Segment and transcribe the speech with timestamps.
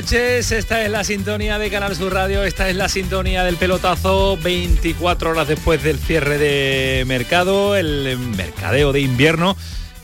[0.00, 0.50] Noches.
[0.50, 2.42] Esta es la sintonía de Canal Sur Radio.
[2.42, 8.94] Esta es la sintonía del pelotazo 24 horas después del cierre de mercado, el mercadeo
[8.94, 9.58] de invierno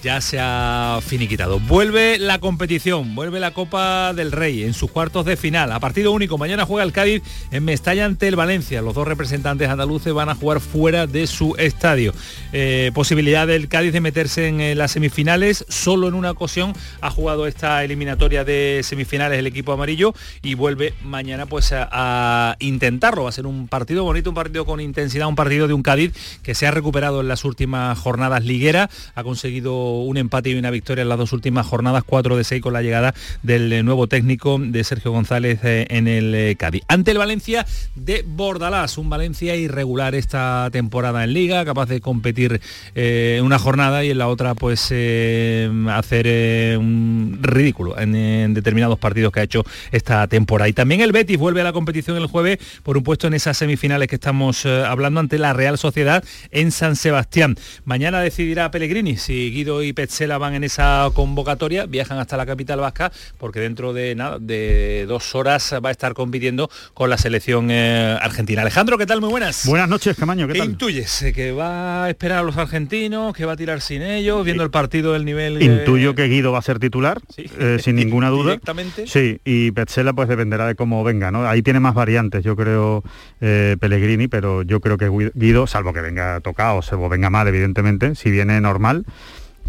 [0.06, 1.58] ya se ha finiquitado.
[1.58, 5.72] Vuelve la competición, vuelve la Copa del Rey en sus cuartos de final.
[5.72, 8.82] A partido único, mañana juega el Cádiz en Mestalla ante el Valencia.
[8.82, 12.14] Los dos representantes andaluces van a jugar fuera de su estadio.
[12.52, 15.64] Eh, posibilidad del Cádiz de meterse en eh, las semifinales.
[15.68, 20.94] Solo en una ocasión ha jugado esta eliminatoria de semifinales el equipo amarillo y vuelve
[21.02, 23.24] mañana pues a, a intentarlo.
[23.24, 26.12] Va a ser un partido bonito, un partido con intensidad, un partido de un Cádiz
[26.44, 30.70] que se ha recuperado en las últimas jornadas liguera, ha conseguido un empate y una
[30.70, 34.06] victoria en las dos últimas jornadas, 4 de 6 con la llegada del eh, nuevo
[34.06, 36.82] técnico de Sergio González eh, en el eh, Cádiz.
[36.88, 42.60] Ante el Valencia de Bordalás, un Valencia irregular esta temporada en Liga, capaz de competir
[42.94, 49.40] en una jornada y en la otra pues hacer un ridículo en, determinados partidos que
[49.40, 50.68] ha hecho esta temporada.
[50.68, 53.56] Y también el Betis vuelve a la competición el jueves por un puesto en esas
[53.56, 57.56] semifinales que estamos hablando ante la Real Sociedad en San Sebastián.
[57.84, 62.80] Mañana decidirá Pellegrini si Guido y Petzela van en esa convocatoria, viajan hasta la capital
[62.80, 67.70] vasca porque dentro de nada, de dos horas va a estar compitiendo con la selección
[67.70, 68.62] eh, argentina.
[68.62, 69.20] Alejandro, ¿qué tal?
[69.20, 69.66] Muy buenas.
[69.66, 70.68] Buenas noches, Camaño, ¿qué, ¿Qué tal?
[70.68, 71.22] intuyes?
[71.22, 73.34] Eh, ¿Que va a esperar a los argentinos?
[73.34, 74.44] ¿Que va a tirar sin ellos?
[74.44, 75.62] Viendo el partido del nivel...
[75.62, 78.52] Intuyo que Guido va a ser titular, eh, sin ninguna duda.
[78.52, 79.06] Directamente.
[79.06, 81.46] Sí, y Petzela pues dependerá de cómo venga, ¿no?
[81.46, 83.02] Ahí tiene más variantes, yo creo,
[83.40, 88.30] Pellegrini, pero yo creo que Guido, salvo que venga tocado o venga mal, evidentemente, si
[88.30, 89.04] viene normal,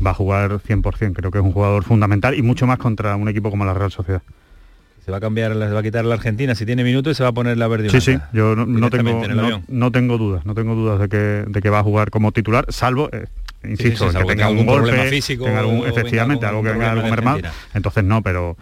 [0.05, 1.13] va a jugar 100%.
[1.13, 3.91] Creo que es un jugador fundamental y mucho más contra un equipo como la Real
[3.91, 4.21] Sociedad.
[5.03, 7.23] Se va a cambiar, se va a quitar la Argentina si tiene minutos y se
[7.23, 7.89] va a poner la verde.
[7.89, 9.23] Sí, sí, yo no, tengo,
[9.67, 12.65] no, tengo dudas, no tengo dudas de que, de que va a jugar como titular,
[12.67, 13.27] salvo, eh,
[13.63, 17.39] insisto, que tenga algún golpe, físico, tenga algún, efectivamente, algo que venga algo mermado,
[17.73, 18.57] entonces no, pero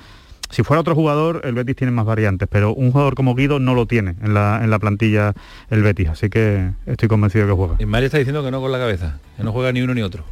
[0.52, 3.74] si fuera otro jugador, el Betis tiene más variantes, pero un jugador como Guido no
[3.74, 5.34] lo tiene en la, en la plantilla
[5.72, 7.76] el Betis, así que estoy convencido de que juega.
[7.80, 10.04] Y Mario está diciendo que no con la cabeza, que no juega ni uno ni
[10.04, 10.24] otro.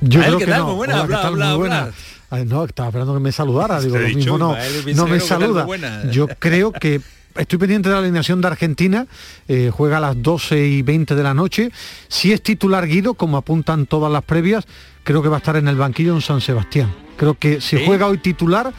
[0.00, 0.66] Yo creo que no.
[0.66, 1.90] Muy buena, habla, muy buena.
[2.46, 3.80] no, estaba esperando que me saludara.
[3.80, 4.56] Digo, lo mismo no,
[4.94, 5.66] no me saluda.
[6.10, 7.00] Yo creo que
[7.36, 9.06] estoy pendiente de la alineación de Argentina,
[9.48, 11.70] eh, juega a las 12 y 20 de la noche.
[12.08, 14.66] Si es titular Guido, como apuntan todas las previas,
[15.04, 16.92] creo que va a estar en el banquillo en San Sebastián.
[17.16, 18.72] Creo que si juega hoy titular,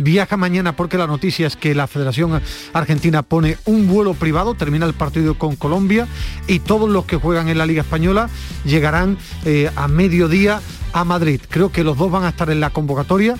[0.00, 2.40] viaja mañana porque la noticia es que la Federación
[2.72, 6.06] Argentina pone un vuelo privado, termina el partido con Colombia
[6.46, 8.28] y todos los que juegan en la Liga Española
[8.64, 10.60] llegarán eh, a mediodía
[10.92, 11.40] a Madrid.
[11.48, 13.36] Creo que los dos van a estar en la convocatoria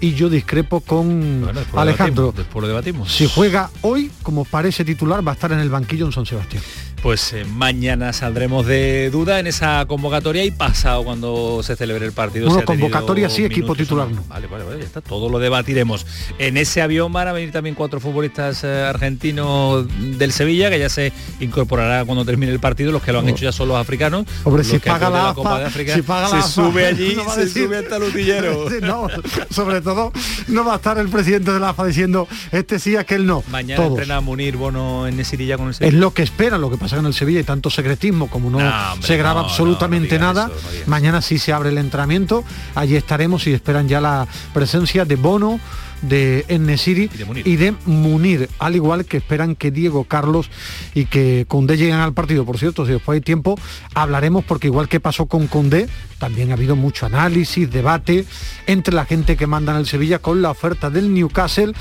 [0.00, 2.34] y yo discrepo con Alejandro.
[2.36, 3.12] después lo debatimos.
[3.12, 6.62] Si juega hoy, como parece titular, va a estar en el banquillo en San Sebastián
[7.02, 12.12] pues eh, mañana saldremos de duda en esa convocatoria y pasado cuando se celebre el
[12.12, 12.48] partido.
[12.48, 14.22] Bueno, convocatoria sí, equipo titular no.
[14.28, 16.06] Vale, vale, vale, ya está, todo lo debatiremos.
[16.38, 19.86] En ese avión van a venir también cuatro futbolistas eh, argentinos
[20.16, 23.30] del Sevilla, que ya se incorporará cuando termine el partido, los que lo han oh.
[23.30, 24.24] hecho ya son los africanos.
[24.44, 27.96] Hombre, si paga la, Copa de África, si paga se sube allí, se sube hasta
[27.96, 28.68] el utillero.
[28.80, 29.08] no,
[29.50, 30.12] sobre todo
[30.46, 33.42] no va a estar el presidente de la AFA diciendo este sí, aquel no.
[33.50, 35.92] Mañana entrena Munir Bono en Nesirilla con el Sevilla.
[35.92, 38.58] Es lo que espera, lo que pasa en el Sevilla y tanto secretismo como no,
[39.00, 40.50] se graba absolutamente nada.
[40.86, 42.44] Mañana sí se abre el entrenamiento,
[42.74, 45.60] allí estaremos y esperan ya la presencia de Bono,
[46.02, 47.10] de Ennesiri
[47.44, 50.50] y, de Munir, al igual que esperan que Diego Carlos
[50.94, 52.44] y que Condé lleguen al partido.
[52.44, 53.58] Por cierto, si después hay tiempo,
[53.94, 55.88] hablaremos porque igual que pasó con Condé,
[56.18, 58.24] también ha habido mucho análisis, debate
[58.66, 61.72] entre la gente que manda en el Sevilla con la oferta del Newcastle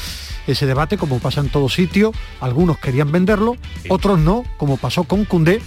[0.48, 2.12] ese debate, como pasa en todo sitio.
[2.40, 3.58] Algunos querían venderlo,
[3.90, 5.62] otros no, como pasó con Cundé,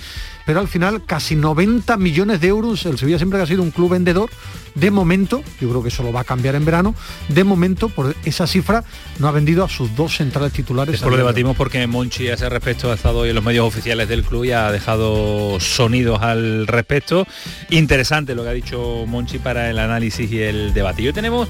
[0.47, 2.85] pero al final casi 90 millones de euros.
[2.87, 4.31] El Sevilla siempre ha sido un club vendedor.
[4.75, 6.97] De momento, yo creo que eso lo va a cambiar en verano,
[7.29, 8.83] de momento por esa cifra
[9.21, 10.97] no ha vendido a sus dos centrales titulares.
[10.97, 14.09] Eso lo debatimos porque Monchi a ese respecto ha estado hoy en los medios oficiales
[14.09, 17.25] del club y ha dejado sonidos al respecto.
[17.71, 21.03] Interesante lo que ha dicho Monchi para el análisis y el debate.
[21.03, 21.49] Y hoy tenemos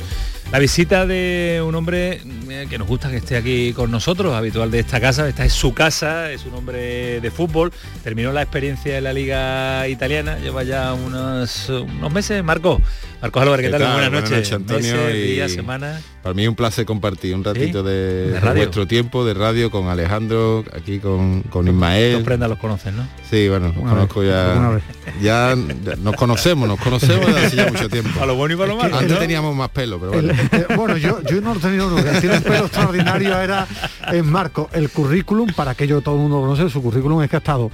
[0.52, 4.70] La visita de un hombre eh, que nos gusta que esté aquí con nosotros, habitual
[4.70, 7.72] de esta casa, esta es su casa, es un hombre de fútbol,
[8.04, 12.80] terminó la experiencia en la liga italiana, lleva ya unos, unos meses, Marco.
[13.22, 13.92] Marcos Álvarez, ¿qué, tal?
[13.92, 14.52] Buenas, noches.
[14.52, 14.96] Antonio.
[14.96, 15.54] Meses, y...
[15.54, 16.00] semana.
[16.22, 20.64] Para mí es un placer compartir un ratito de, vuestro tiempo de radio con Alejandro,
[20.74, 22.14] aquí con, con Ismael.
[22.14, 23.06] Los prendas los conocen, ¿no?
[23.28, 24.80] Sí, bueno, los conozco ya.
[25.20, 28.22] Ya nos conocemos, nos conocemos desde hace ya mucho tiempo.
[28.22, 28.96] A lo bueno y para lo malo.
[28.96, 30.32] Antes teníamos más pelo, pero bueno.
[30.32, 32.20] Eh, bueno, yo, yo no he tenido nunca.
[32.20, 33.66] Tiene un pelo extraordinario, era
[34.12, 34.70] en Marco.
[34.72, 37.70] El currículum, para aquello todo el mundo lo conoce, su currículum es que ha estado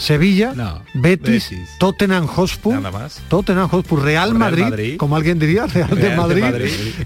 [0.00, 2.80] Sevilla, Betis, Tottenham Hotspur,
[3.28, 6.42] Tottenham Hotspur, Real, Madrid, como alguien diría, Real, de, Madrid,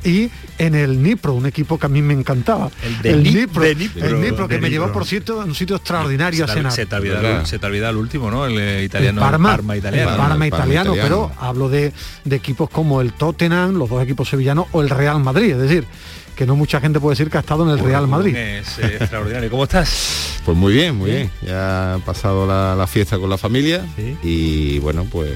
[0.04, 2.70] y en el Nipro, un equipo que a mí me encantaba.
[3.02, 6.54] El, Nipro, el Nipro, que me llevó por cierto a un sitio extraordinario se, a
[6.54, 6.72] cenar.
[6.72, 8.46] Se te, olvida, el último, ¿no?
[8.46, 10.16] El eh, italiano, Parma, italiano.
[10.16, 11.92] Parma, italiano, pero hablo de,
[12.24, 15.84] de equipos como el Tottenham, los dos equipos sevillanos o el Real Madrid, es decir,
[16.34, 18.34] que no mucha gente puede decir que ha estado en el Real Madrid.
[18.36, 19.50] Es eh, extraordinario.
[19.50, 20.40] ¿Cómo estás?
[20.44, 21.30] Pues muy bien, muy bien.
[21.42, 23.86] Ya ha pasado la, fiesta con la familia
[24.22, 25.32] y bueno, pues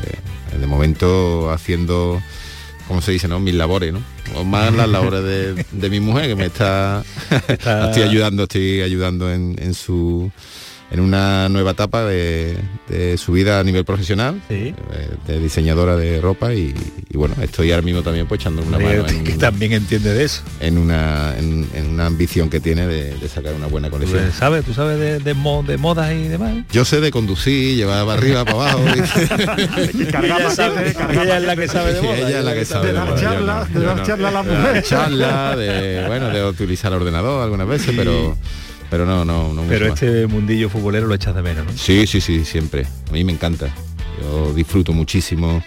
[0.58, 2.20] de momento haciendo,
[2.86, 3.40] como se dice, ¿no?
[3.40, 4.02] Mis labores, ¿no?
[4.34, 5.24] O más las labores
[5.70, 7.02] de, mi mujer que me está,
[7.48, 10.30] estoy ayudando, estoy ayudando en su
[10.90, 12.58] en una nueva etapa de,
[13.19, 14.75] su vida a nivel profesional, eh,
[15.26, 16.75] de diseñadora de ropa y,
[17.12, 19.05] bueno, estoy ahora mismo también pues echando una mano.
[19.25, 20.43] que también entiende de eso.
[20.61, 24.25] En una, en, una ambición que tiene de, sacar una buena colección.
[24.26, 24.64] ¿Tú sabes?
[24.64, 26.64] ¿Tú sabes de, de, modas y demás?
[26.73, 28.81] Yo sé de conducir, llevar arriba, para abajo.
[28.94, 32.17] ella, sabe, ella es la que sabe de moda.
[32.17, 34.82] Ella es la que sabe de, dar charla, de dar charla a la mujer.
[34.82, 38.37] Charla, de, bueno, de utilizar el ordenador algunas veces, pero
[38.90, 39.62] pero no, no, no.
[39.69, 41.73] Pero este mundillo futbolero lo echas de menos, ¿no?
[41.73, 42.87] Sí, sí, sí, siempre.
[43.08, 43.69] A mí me encanta.
[44.20, 45.62] Yo disfruto muchísimo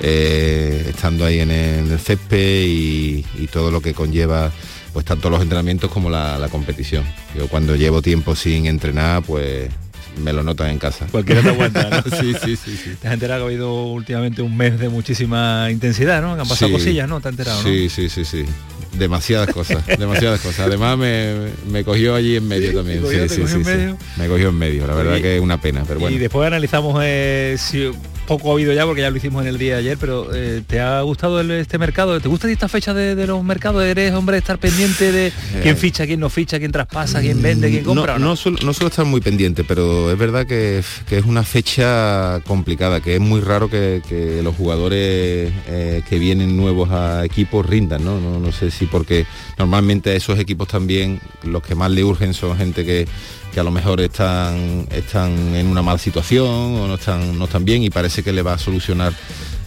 [0.00, 4.52] eh, estando ahí en el, césped y, todo lo que conlleva
[4.92, 7.04] pues tanto los entrenamientos como la, la competición.
[7.36, 9.70] Yo cuando llevo tiempo sin entrenar, pues
[10.18, 11.06] me lo notan en casa.
[11.10, 12.02] Cualquiera te aguanta, ¿no?
[12.20, 12.96] sí, sí, sí, sí.
[13.00, 16.34] Te has enterado que ha habido últimamente un mes de muchísima intensidad, ¿no?
[16.34, 17.20] Que han pasado cosillas, ¿no?
[17.20, 17.68] Te has enterado, ¿no?
[17.68, 18.44] Sí, sí, sí, sí.
[18.98, 20.66] Demasiadas cosas, demasiadas cosas.
[20.66, 23.02] Además me, cogió allí en medio también.
[23.06, 26.16] Sí, sí, sí, Me cogió en medio, la verdad que es una pena, pero bueno.
[26.16, 27.90] Y después analizamos eh, si
[28.26, 30.62] poco ha habido ya porque ya lo hicimos en el día de ayer, pero eh,
[30.66, 32.20] ¿te ha gustado este mercado?
[32.20, 33.84] ¿Te gusta esta fecha de, los mercados?
[33.84, 35.32] ¿Eres hombre estar pendiente de
[35.62, 38.18] quién eh, ficha, quién no ficha, quién traspasa, quién vende, quién compra?
[38.18, 38.36] No, no?
[38.36, 43.40] suelo, estar muy pendiente, pero es verdad que, es una fecha complicada, que es muy
[43.40, 44.00] raro que,
[44.42, 48.20] los jugadores eh, que vienen nuevos a equipos rindan, ¿no?
[48.20, 48.38] ¿no?
[48.38, 49.26] No sé si porque
[49.58, 53.06] normalmente a esos equipos también los que más le urgen son gente que
[53.52, 57.64] que a lo mejor están, están en una mala situación o no están, no están
[57.64, 59.12] bien y parece que le va a solucionar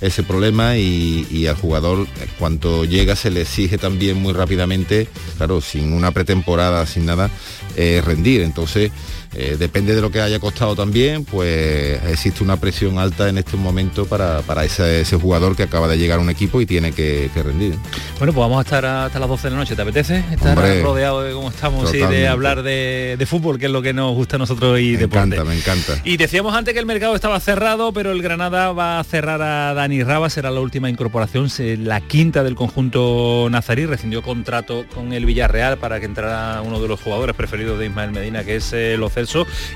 [0.01, 2.07] ese problema y, al jugador
[2.38, 5.07] cuanto llega se le exige también muy rápidamente,
[5.38, 7.30] claro, sin una pretemporada, sin nada,
[7.77, 8.41] eh, rendir.
[8.41, 8.91] Entonces,
[9.35, 13.57] eh, depende de lo que haya costado también, pues existe una presión alta en este
[13.57, 17.75] momento para, ese, jugador que acaba de llegar a un equipo y tiene que, rendir.
[18.19, 20.24] Bueno, pues vamos a estar hasta las 12 de la noche, ¿te apetece?
[20.31, 24.13] Estar rodeado de cómo estamos y de hablar de, fútbol, que es lo que nos
[24.13, 25.36] gusta a nosotros y me deporte.
[25.36, 26.01] encanta, me encanta.
[26.03, 29.74] Y decíamos antes que el mercado estaba cerrado, pero el Granada va a cerrar a
[29.74, 31.50] Dani Raba, será la última incorporación,
[31.83, 36.88] la quinta del conjunto nazarí, rescindió contrato con el Villarreal para que entrara uno de
[36.88, 39.01] los jugadores preferidos de Ismael Medina, que es el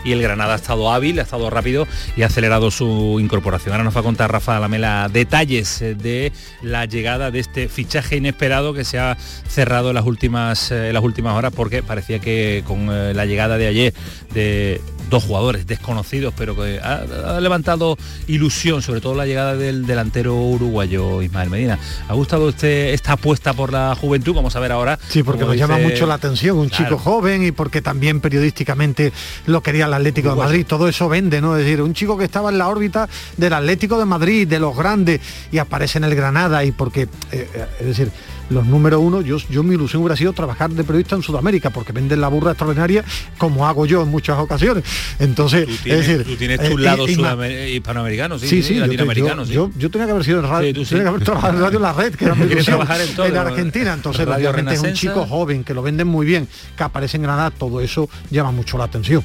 [0.03, 3.73] y el Granada ha estado hábil, ha estado rápido y ha acelerado su incorporación.
[3.73, 8.17] Ahora nos va a contar Rafa Lamela detalles eh, de la llegada de este fichaje
[8.17, 12.63] inesperado que se ha cerrado en las últimas, eh, las últimas horas porque parecía que
[12.65, 13.93] con eh, la llegada de ayer
[14.33, 17.97] de dos jugadores desconocidos, pero que ha, levantado
[18.27, 21.79] ilusión, sobre todo la llegada del delantero uruguayo Ismael Medina.
[22.07, 24.35] ¿Ha gustado este, esta apuesta por la juventud?
[24.35, 24.99] Vamos a ver ahora.
[25.09, 29.11] Sí, porque nos llama mucho la atención, un chico joven y porque también periodísticamente
[29.45, 31.55] lo quería el Atlético de Madrid, todo eso vende, ¿no?
[31.57, 34.75] Es decir, un chico que estaba en la órbita del Atlético de Madrid, de los
[34.75, 35.21] grandes,
[35.51, 38.11] y aparece en el Granada y porque, eh, eh, es decir,
[38.49, 41.91] los número uno, yo, yo mi ilusión hubiera sido trabajar de periodista en Sudamérica, porque
[41.91, 43.03] venden la burra extraordinaria
[43.37, 44.83] como hago yo en muchas ocasiones.
[45.19, 49.43] Entonces, es decir, tú tienes tu eh, lado hispanoamericano, sí, sí, latinoamericano.
[49.45, 51.79] Yo, yo, tenía que haber sido en radio, sí, tenía que haber trabajado en radio
[51.79, 53.93] La Red, que era mi ilusión, en, todo, en Argentina.
[53.93, 57.51] Entonces, obviamente es un chico joven que lo venden muy bien, que aparece en Granada,
[57.51, 59.23] todo eso llama mucho la atención.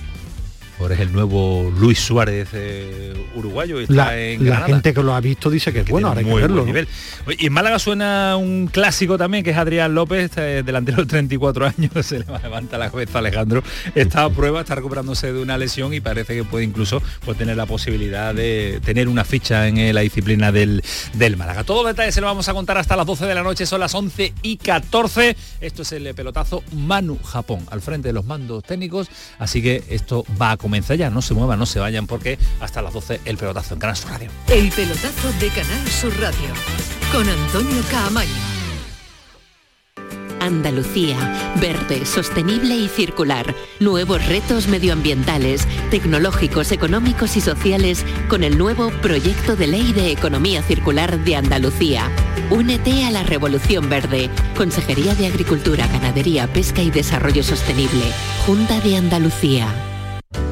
[0.80, 3.78] Ahora es el nuevo Luis Suárez eh, uruguayo.
[3.88, 4.10] la,
[4.66, 6.66] gente que lo ha visto dice que es bueno, ahora hay que verlo.
[7.38, 11.66] Y en Málaga suena un clásico también, que es Adrián López, eh, delantero de 34
[11.66, 13.62] años, se le levanta la cabeza Alejandro.
[13.94, 17.56] Está a prueba, está recuperándose de una lesión y parece que puede incluso pues, tener
[17.56, 20.82] la posibilidad de tener una ficha en la disciplina del,
[21.14, 21.64] del Málaga.
[21.64, 23.80] Todos los detalles se lo vamos a contar hasta las 12 de la noche, son
[23.80, 25.36] las 11 y 14.
[25.60, 30.24] Esto es el pelotazo Manu Japón, al frente de los mandos técnicos, así que esto
[30.40, 33.36] va a comenzar ya, no se muevan, no se vayan porque hasta las 12 el
[33.36, 34.30] pelotazo en Canal Sur Radio.
[34.48, 36.48] El pelotazo de Canal Sur Radio
[37.12, 38.30] con Antonio Caamaño.
[40.40, 43.54] Andalucía, verde, sostenible y circular.
[43.80, 50.62] Nuevos retos medioambientales, tecnológicos, económicos y sociales con el nuevo Proyecto de Ley de Economía
[50.62, 52.10] Circular de Andalucía.
[52.48, 54.30] Únete a la Revolución Verde.
[54.56, 58.04] Consejería de Agricultura, Ganadería, Pesca y Desarrollo Sostenible.
[58.46, 59.91] Junta de Andalucía.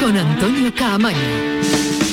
[0.00, 2.09] con Antonio Caamaño.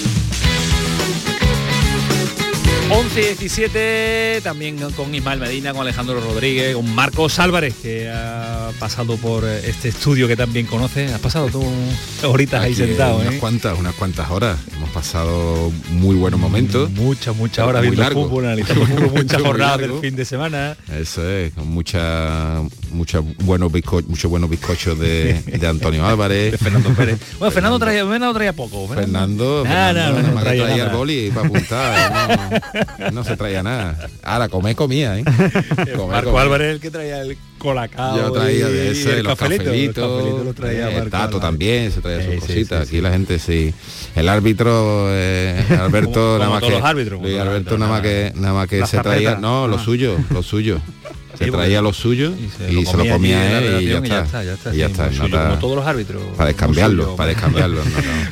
[2.90, 8.72] 11 y 17, también con Ismael Medina, con Alejandro Rodríguez, con Marcos Álvarez, que ha
[8.80, 11.14] pasado por este estudio que también conoce.
[11.14, 11.64] Has pasado tú
[12.24, 13.38] horitas ahí sentado, Unas ¿eh?
[13.40, 14.58] cuantas, unas cuantas horas.
[14.76, 16.90] Hemos pasado muy buenos momentos.
[16.92, 20.78] Muchas, muchas horas viendo fútbol, analizando fútbol, muchas jornadas del fin de semana.
[20.98, 23.72] Eso es, con mucha, mucha buenos
[24.08, 26.52] muchos buenos bizcochos de, de Antonio Álvarez.
[26.52, 27.20] De Fernando Pérez.
[27.38, 28.88] Bueno, Fernando traía, Fernando traía poco.
[28.88, 32.77] Fernando, Fernando, no, no, traía, el boli para apuntar.
[33.14, 33.98] no se traía nada.
[34.24, 35.24] Ahora, comer comía, ¿eh?
[36.10, 38.18] Marco Álvarez el que traía el colacao.
[38.18, 40.46] Yo traía de ese, los cafelito, cafelitos.
[40.46, 42.88] lo traía el Tato también se traía sus cositas.
[42.88, 43.74] Aquí la gente sí.
[44.16, 46.72] El árbitro, eh, Alberto, nada más que.
[46.72, 49.36] Los árbitros, Luis Alberto nada más que nada más que se traía.
[49.36, 50.80] No, lo suyo, lo suyo.
[51.38, 52.50] Se traía lo suyo y
[52.84, 54.74] se lo, comía él y ya, está, ya está.
[54.74, 55.10] Y ya está.
[55.10, 56.24] como todos los árbitros.
[56.36, 57.82] Para descambiarlo, para descambiarlo.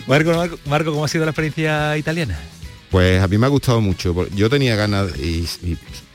[0.08, 2.40] Marco, Marco, ¿cómo ha sido la experiencia italiana?
[2.96, 4.16] Pues a mí me ha gustado mucho.
[4.38, 5.46] Yo tenía ganas y,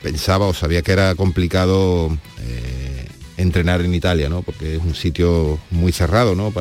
[0.01, 2.09] pensaba o sabía que era complicado
[2.39, 3.07] eh,
[3.37, 4.41] entrenar en Italia, ¿no?
[4.41, 6.51] Porque es un sitio muy cerrado, ¿no?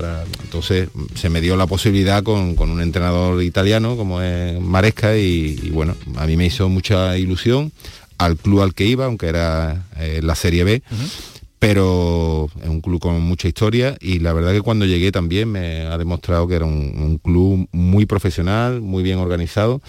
[0.43, 5.97] Entonces se me dio la posibilidad con, un entrenador italiano como es Maresca y, bueno,
[6.17, 7.73] a mí me hizo mucha ilusión
[8.19, 10.83] al club al que iba, aunque era eh, la Serie B
[11.61, 15.83] pero es un club con mucha historia y la verdad que cuando llegué también me
[15.83, 19.83] ha demostrado que era un, club muy profesional, muy bien organizado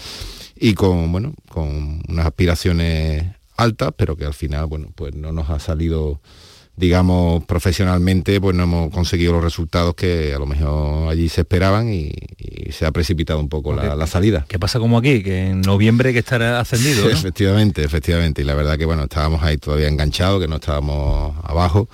[0.54, 3.24] y con, bueno, con unas aspiraciones
[3.56, 6.20] altas, pero que al final, bueno, pues no nos ha salido
[6.82, 11.94] digamos, profesionalmente, pues no hemos conseguido los resultados que a lo mejor allí se esperaban
[11.94, 12.12] y,
[12.72, 14.46] se ha precipitado un poco la, salida.
[14.48, 15.22] ¿Qué pasa como aquí?
[15.22, 17.10] Que en noviembre hay que estar ascendido.
[17.12, 18.42] Efectivamente, efectivamente.
[18.42, 21.90] Y la verdad que bueno, estábamos ahí todavía enganchados, que no estábamos abajo.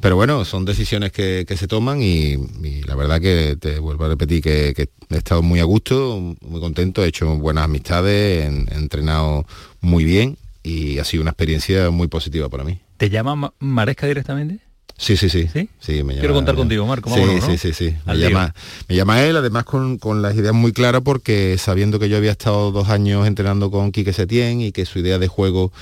[0.00, 2.38] Pero bueno, son decisiones que, se toman y,
[2.86, 7.04] la verdad que te vuelvo a repetir que, he estado muy a gusto, muy contento,
[7.04, 9.44] he hecho buenas amistades, he entrenado
[9.82, 12.80] muy bien y ha sido una experiencia muy positiva para mí.
[13.02, 14.60] ¿Te llama Maresca directamente?
[14.96, 15.48] Sí, sí, sí.
[15.80, 16.04] ¿Sí?
[16.04, 17.12] me Quiero contar contigo, Marco.
[17.12, 17.96] sí, sí, sí, sí.
[18.06, 18.54] Me llama,
[18.86, 22.70] me llama, él, además con, las ideas muy claras, porque sabiendo que yo había estado
[22.70, 25.72] dos años entrenando con Quique Setién y que su idea de juego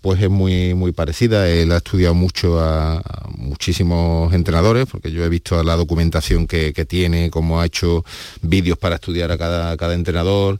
[0.00, 1.50] pues es muy, muy parecida.
[1.50, 3.02] Él ha estudiado mucho a,
[3.36, 8.06] muchísimos entrenadores, porque yo he visto la documentación que, tiene, cómo ha hecho
[8.40, 10.58] vídeos para estudiar a cada, cada entrenador.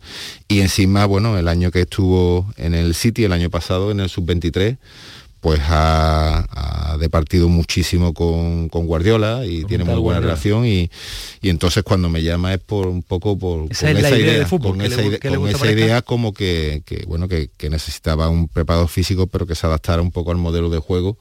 [0.49, 4.11] Y encima, bueno, el año que estuvo en el City, el año pasado, en el
[4.11, 4.77] Sub-23,
[5.41, 10.91] pues ha, departido muchísimo con, Guardiola y tiene muy buena relación y,
[11.43, 15.71] entonces cuando me llama es por un poco por esa con esa idea, con esa,
[15.71, 20.11] idea, como que, bueno que, que, necesitaba un preparado físico pero que se adaptara un
[20.11, 21.17] poco al modelo de juego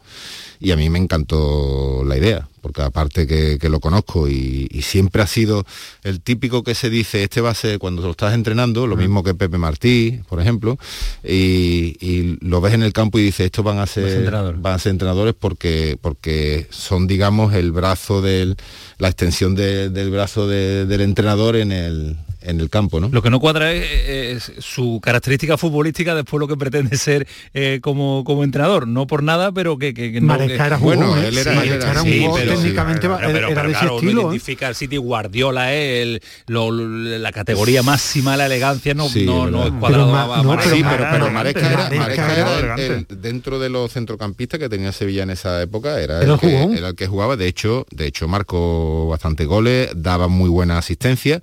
[0.59, 5.27] y a mí me encantó la idea, porque aparte que, lo conozco y, siempre ha
[5.27, 5.65] sido
[6.03, 9.23] el típico que se dice, este va a ser cuando lo estás entrenando, lo mismo
[9.23, 10.77] que Pepe Martí, por ejemplo,
[11.23, 14.91] y, lo ves en el campo y dices, estos van a ser, van a ser
[14.91, 18.55] entrenadores porque, porque son, digamos, el brazo del,
[18.97, 23.09] la extensión del brazo del entrenador en el, en el campo, ¿no?
[23.09, 28.23] Lo que no cuadra es, su característica futbolística después lo que pretende ser eh, como,
[28.23, 32.25] como entrenador, no por nada, pero que, que, no, era bueno, él era, era, sí,
[32.33, 34.21] pero, técnicamente pero, era de ese estilo.
[34.23, 34.35] No ¿eh?
[34.35, 40.15] identifica el City Guardiola, el, la categoría máxima, la elegancia, no, no, no es cuadrado
[40.15, 45.23] a, Sí, pero, pero Maresca era, Maresca era dentro de los centrocampistas que tenía Sevilla
[45.23, 49.07] en esa época, era el, que, era el que jugaba, de hecho, de hecho marcó
[49.07, 51.41] bastante goles, daba muy buena asistencia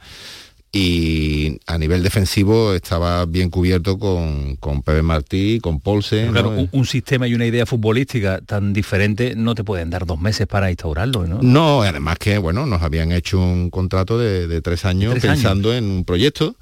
[0.76, 6.28] y a nivel defensivo estaba bien cubierto con, con Pepe Martí, con Polse.
[6.30, 10.46] Claro, un, sistema y una idea futbolística tan diferente no te pueden dar dos meses
[10.46, 11.38] para instaurarlo, ¿no?
[11.40, 16.04] No, además que bueno, nos habían hecho un contrato de, tres años pensando en un
[16.04, 16.56] proyecto.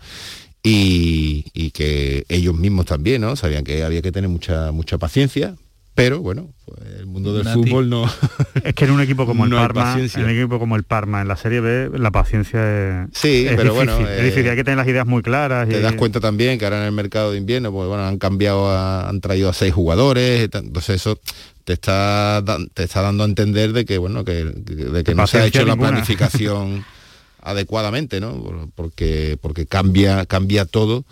[0.66, 3.36] Y, y, que ellos mismos también, ¿no?
[3.36, 5.56] Sabían que había que tener mucha, mucha paciencia,
[5.94, 8.04] pero bueno, pues el mundo del fútbol no
[8.64, 11.28] es que en un equipo como el Parma en un equipo como el Parma en
[11.28, 14.88] la Serie B la paciencia es sí pero bueno es difícil hay que tener las
[14.88, 17.88] ideas muy claras te das cuenta también que ahora en el mercado de invierno pues
[17.88, 21.20] bueno han cambiado han traído a seis jugadores entonces eso
[21.64, 22.42] te está
[22.74, 25.64] te está dando a entender de que bueno que, de que no se ha hecho
[25.64, 26.84] la planificación
[27.40, 31.04] adecuadamente no porque porque cambia cambia todo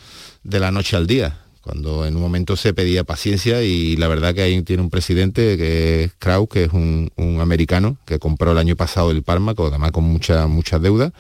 [0.43, 4.35] de la noche al día cuando en un momento se pedía paciencia y la verdad
[4.35, 8.59] que ahí tiene un presidente que es Kraus, que es un, americano que compró el
[8.59, 11.13] año pasado el Parma, además con muchas muchas deudas,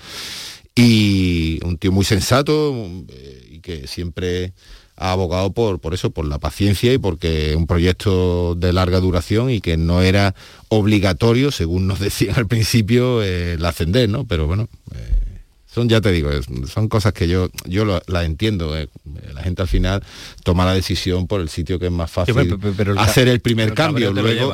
[0.74, 2.74] y un tío muy sensato
[3.08, 4.52] eh, y que siempre
[4.96, 9.50] ha abogado por, por eso, por la paciencia y porque un proyecto de larga duración
[9.50, 10.34] y que no era
[10.68, 14.26] obligatorio, según nos decían al principio, eh, el ascender, ¿no?
[14.26, 15.31] Pero bueno, eh,
[15.72, 16.30] son ya te digo
[16.66, 18.88] son cosas que yo yo las entiendo eh.
[19.34, 20.02] la gente al final
[20.44, 22.58] toma la decisión por el sitio que es más fácil
[22.98, 24.50] hacer el primer cambio luego,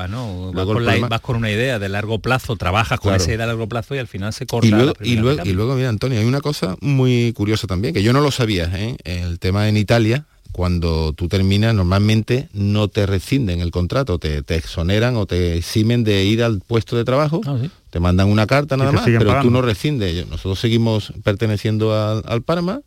[1.09, 3.99] vas, con una idea de largo plazo trabajas con esa idea de largo plazo y
[3.99, 6.77] al final se corta y luego y luego, y luego mira Antonio hay una cosa
[6.81, 8.97] muy curiosa también que yo no lo sabía ¿eh?
[9.05, 10.27] el tema en Italia
[10.59, 16.25] cuando tú terminas normalmente no te rescinden el contrato, te, exoneran o te eximen de
[16.25, 17.59] ir al puesto de trabajo, ah,
[17.91, 20.27] te mandan una carta nada más, pero tú no rescindes.
[20.27, 22.81] Nosotros seguimos perteneciendo al, Parma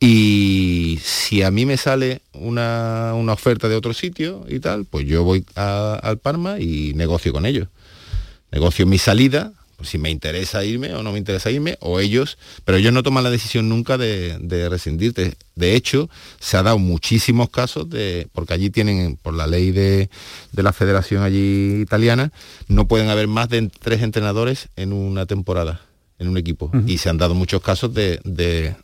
[0.00, 5.22] y si a mí me sale una, oferta de otro sitio y tal, pues yo
[5.22, 7.68] voy al Parma y negocio con ellos.
[8.50, 12.38] Negocio mi salida, pues si me interesa irme o no me interesa irme, o ellos,
[12.64, 15.34] pero ellos no toman la decisión nunca de, rescindirte.
[15.54, 16.08] De hecho,
[16.40, 20.08] se ha dado muchísimos casos de, porque allí tienen, por la ley de,
[20.52, 22.32] la federación allí italiana,
[22.68, 25.82] no pueden haber más de tres entrenadores en una temporada,
[26.18, 26.70] en un equipo.
[26.86, 28.74] Y se han dado muchos casos de,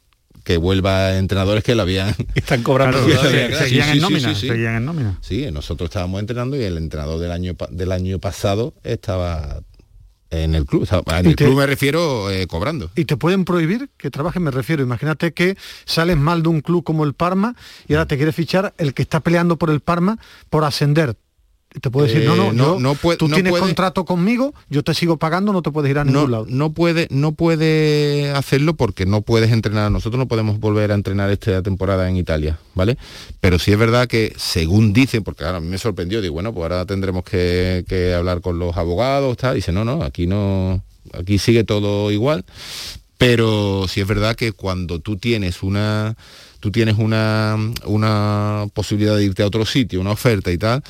[0.44, 5.18] que vuelva entrenadores que lo habían están cobrando seguían, en nómina, seguían en nómina.
[5.20, 9.62] Sí nosotros estábamos entrenando y el entrenador del año del año pasado estaba
[10.33, 10.88] en el club.
[11.07, 12.90] en el club me refiero eh, cobrando.
[12.97, 14.40] ¿Y te pueden prohibir que trabajes?
[14.40, 17.55] Me refiero, imagínate que sales mal de un club como el Parma
[17.87, 20.18] y ahora te quiere fichar el que está peleando por el Parma
[20.49, 21.16] por ascender.
[21.80, 24.94] Te puede decir, no, no, eh, no, no puede, tú tienes contrato conmigo, yo te
[24.94, 26.46] sigo pagando, no te puedes ir a ningún lado.
[26.48, 29.90] No puede, no puede hacerlo porque no puedes entrenar.
[29.90, 32.98] Nosotros no podemos volver a entrenar esta temporada en Italia, ¿vale?
[33.40, 36.52] Pero sí es verdad que, según dicen, porque ahora a mí me sorprendió, digo, bueno,
[36.52, 39.54] pues ahora tendremos que, que hablar con los abogados, tal.
[39.54, 40.82] Dice, no, no, aquí no,
[41.14, 42.44] aquí sigue todo igual.
[43.18, 46.16] Pero sí es verdad que cuando tú tienes una
[46.62, 47.56] tú tienes una,
[47.87, 50.80] una posibilidad de irte a otro sitio, una oferta y tal,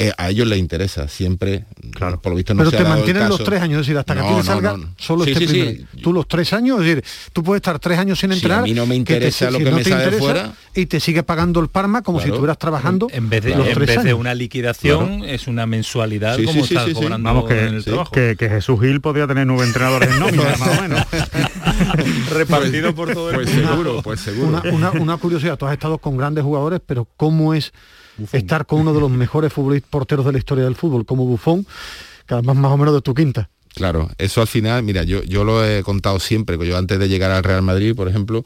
[0.00, 2.18] eh, a ellos les interesa siempre claro.
[2.22, 4.42] por lo visto no pero te mantienen los tres años es decir hasta que no,
[4.42, 8.18] salga solo este sí, tú los tres años es decir tú puedes estar tres años
[8.18, 10.54] sin entrenar a mí no me interesa lo que me sale fuera.
[10.74, 14.02] y te sigue pagando el Parma como si estuvieras trabajando en vez de, en vez
[14.02, 18.10] de una liquidación es una mensualidad como estás cobrando vamos que, en el trabajo.
[18.10, 21.06] Que, que, Jesús Gil podría tener nueve entrenadores en nómina más o menos.
[22.30, 24.62] Repartido por todo el pues seguro pues seguro.
[24.72, 27.74] Una curiosidad tú has estado con grandes jugadores pero cómo es
[28.32, 31.66] estar con uno de los mejores futbolistas porteros de la historia del fútbol, como Buffon,
[32.26, 33.48] que además más o menos de tu quinta.
[33.74, 37.08] Claro, eso al final, mira, yo, yo lo he contado siempre, que yo antes de
[37.08, 38.44] llegar al Real Madrid, por ejemplo,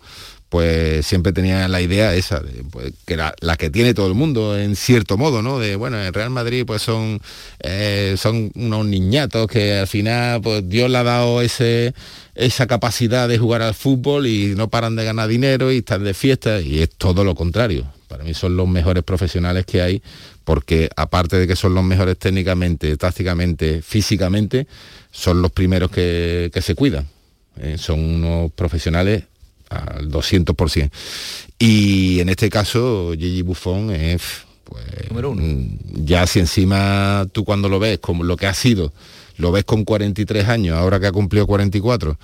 [0.55, 4.15] pues siempre tenía la idea esa, de, pues, que era la que tiene todo el
[4.15, 5.59] mundo, en cierto modo, ¿no?
[5.59, 7.21] De, bueno, el Real Madrid pues son,
[7.61, 11.93] eh, son unos niñatos que al final pues Dios le ha dado ese,
[12.37, 16.15] esa capacidad de jugar al fútbol y no paran de ganar dinero y están de
[16.15, 17.87] fiesta, y es todo lo contrario.
[18.15, 20.01] Para mí son los mejores profesionales que hay
[20.45, 24.69] porque aparte de que son los mejores técnicamente, tácticamente, físicamente,
[25.11, 27.09] son los primeros que, se cuidan.
[27.57, 29.25] Eh, son unos profesionales
[29.69, 30.93] al 200%.
[31.59, 34.23] Y en este caso, Gigi Buffon es...
[34.63, 38.93] Pues, mm, ya si encima tú cuando lo ves, como lo que ha sido,
[39.39, 42.17] lo ves con 43 años, ahora que ha cumplido 44,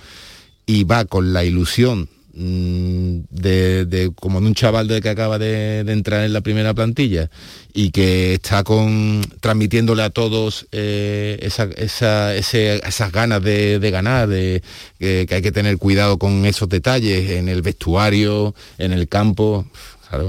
[0.65, 5.79] y va con la ilusión Mm, de, como de un chaval de que acaba de,
[5.79, 7.29] entrar en la primera plantilla
[7.73, 14.63] y que está con transmitiéndole a todos eh, esas ganas de, ganar, de
[14.97, 19.65] que, hay que tener cuidado con esos detalles en el vestuario, en el campo.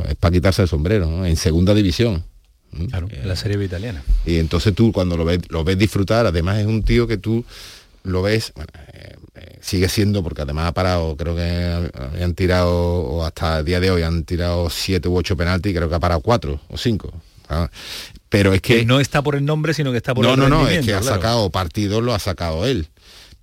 [0.09, 2.25] es para quitarse el sombrero, en segunda división.
[2.89, 4.03] Claro, en la serie italiana.
[4.27, 7.45] Y entonces tú cuando lo ves, lo ves disfrutar, además es un tío que tú
[8.03, 8.53] lo ves,
[9.61, 13.91] sigue siendo, porque además ha parado, creo que han tirado, o hasta el día de
[13.91, 17.13] hoy han tirado siete u ocho penaltis creo que ha parado cuatro o cinco.
[18.29, 20.49] Pero es que, no está por el nombre, sino que está por no, el No,
[20.49, 22.89] no, es que ha sacado partidos, lo ha sacado él.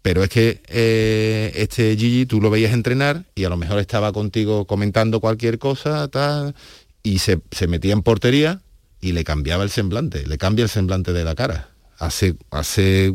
[0.01, 4.13] Pero es que eh, este Gigi tú lo veías entrenar y a lo mejor estaba
[4.13, 6.55] contigo comentando cualquier cosa, tal,
[7.03, 8.61] y se, se metía en portería
[9.01, 11.69] y le cambiaba el semblante, le cambia el semblante de la cara.
[11.97, 13.13] Hace, hace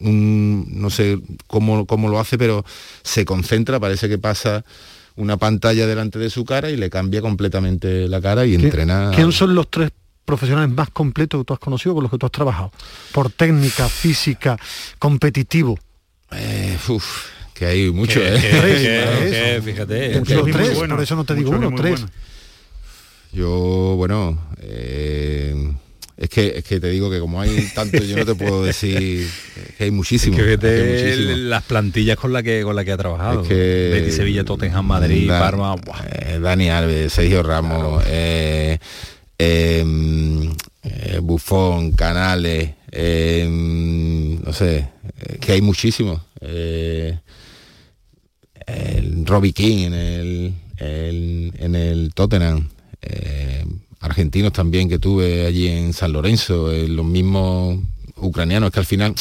[0.00, 2.64] no sé cómo, cómo lo hace, pero
[3.02, 4.64] se concentra, parece que pasa
[5.16, 9.10] una pantalla delante de su cara y le cambia completamente la cara y entrena.
[9.14, 9.90] ¿Quién son los tres
[10.24, 12.72] profesionales más completos que tú has conocido con los que tú has trabajado?
[13.12, 14.56] Por técnica, física,
[14.98, 15.78] competitivo.
[16.32, 16.78] Eh,
[17.54, 19.60] que hay mucho, ¿eh?
[19.62, 20.22] fíjate.
[20.22, 22.06] tres, por eso no te digo uno, tres.
[23.32, 25.72] Yo, bueno, eh,
[26.20, 29.26] es que, es que te digo que como hay tanto, yo no te puedo decir
[29.78, 30.36] que hay muchísimo.
[30.38, 33.40] las plantillas con la que con la que ha trabajado.
[33.40, 35.76] Es que, Sevilla, Tottenham, Madrid, Parma.
[36.12, 38.78] Eh, Dani Alves, Sergio Ramos, eh,
[39.38, 40.52] em,
[40.82, 44.90] eh, Bufón, Canales, em, no sé,
[45.40, 46.22] que hay muchísimo.
[46.42, 47.16] el
[49.24, 52.68] Robbie King en el, en el Tottenham
[54.00, 57.78] argentinos también que tuve allí en San Lorenzo, eh, los mismos
[58.16, 59.14] ucranianos, que al final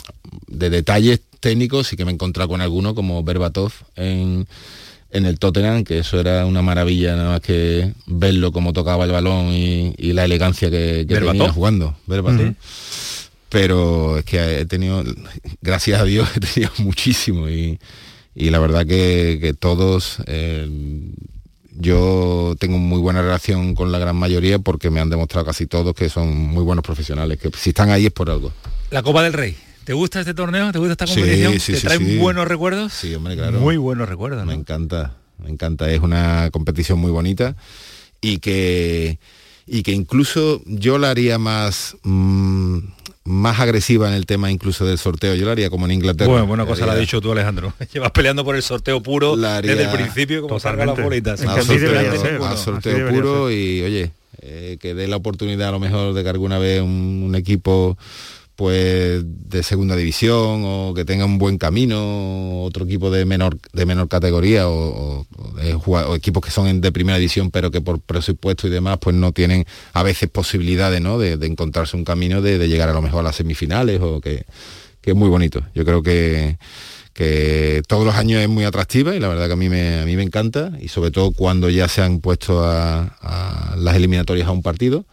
[0.47, 4.47] de detalles técnicos sí que me he encontrado con alguno como Berbatov en,
[5.11, 9.47] el Tottenham, que eso era una maravilla nada más que verlo como tocaba el balón
[9.47, 11.95] y, la elegancia que, tenía jugando.
[12.07, 12.53] Berbatov.
[13.49, 15.03] Pero es que he tenido,
[15.61, 17.79] gracias a Dios, he tenido muchísimo y,
[18.35, 20.67] la verdad que, todos eh,
[21.79, 25.95] yo tengo muy buena relación con la gran mayoría porque me han demostrado casi todos
[25.95, 28.51] que son muy buenos profesionales, que si están ahí es por algo.
[28.91, 29.55] La Copa del Rey.
[29.85, 30.71] ¿Te gusta este torneo?
[30.73, 31.59] ¿Te gusta esta competición?
[31.59, 32.93] Sí, ¿Te trae buenos recuerdos?
[32.93, 33.59] Sí, hombre, claro.
[33.59, 34.45] Muy buenos recuerdos.
[34.45, 35.89] Me encanta, me encanta.
[35.89, 37.55] Es una competición muy bonita
[38.19, 39.17] y que,
[39.65, 41.95] y que incluso yo la haría más...
[42.03, 42.79] Mm,
[43.23, 45.36] más agresiva en el tema incluso del sorteo.
[45.36, 46.29] Yo lo haría como en Inglaterra.
[46.29, 47.73] Bueno, buena cosa la has dicho tú, Alejandro.
[47.93, 51.41] Llevas peleando por el sorteo puro desde el principio, como salga las bolitas.
[51.41, 56.23] Al sorteo, sorteo puro y, oye, eh, que dé la oportunidad a lo mejor de
[56.23, 57.97] que alguna vez un, equipo
[58.59, 63.85] pues de segunda división o que tenga un buen camino, otro equipo de menor, de
[63.85, 65.25] menor categoría o,
[66.13, 69.65] equipos que son de primera división pero que por presupuesto y demás pues no tienen
[69.93, 71.17] a veces posibilidades ¿no?
[71.17, 74.43] de, encontrarse un camino de, llegar a lo mejor a las semifinales o que,
[75.03, 75.63] es muy bonito.
[75.73, 76.57] Yo creo que,
[77.13, 80.05] que todos los años es muy atractiva y la verdad que a mí me, a
[80.05, 84.51] mí me encanta y sobre todo cuando ya se han puesto a las eliminatorias a
[84.51, 85.05] un partido.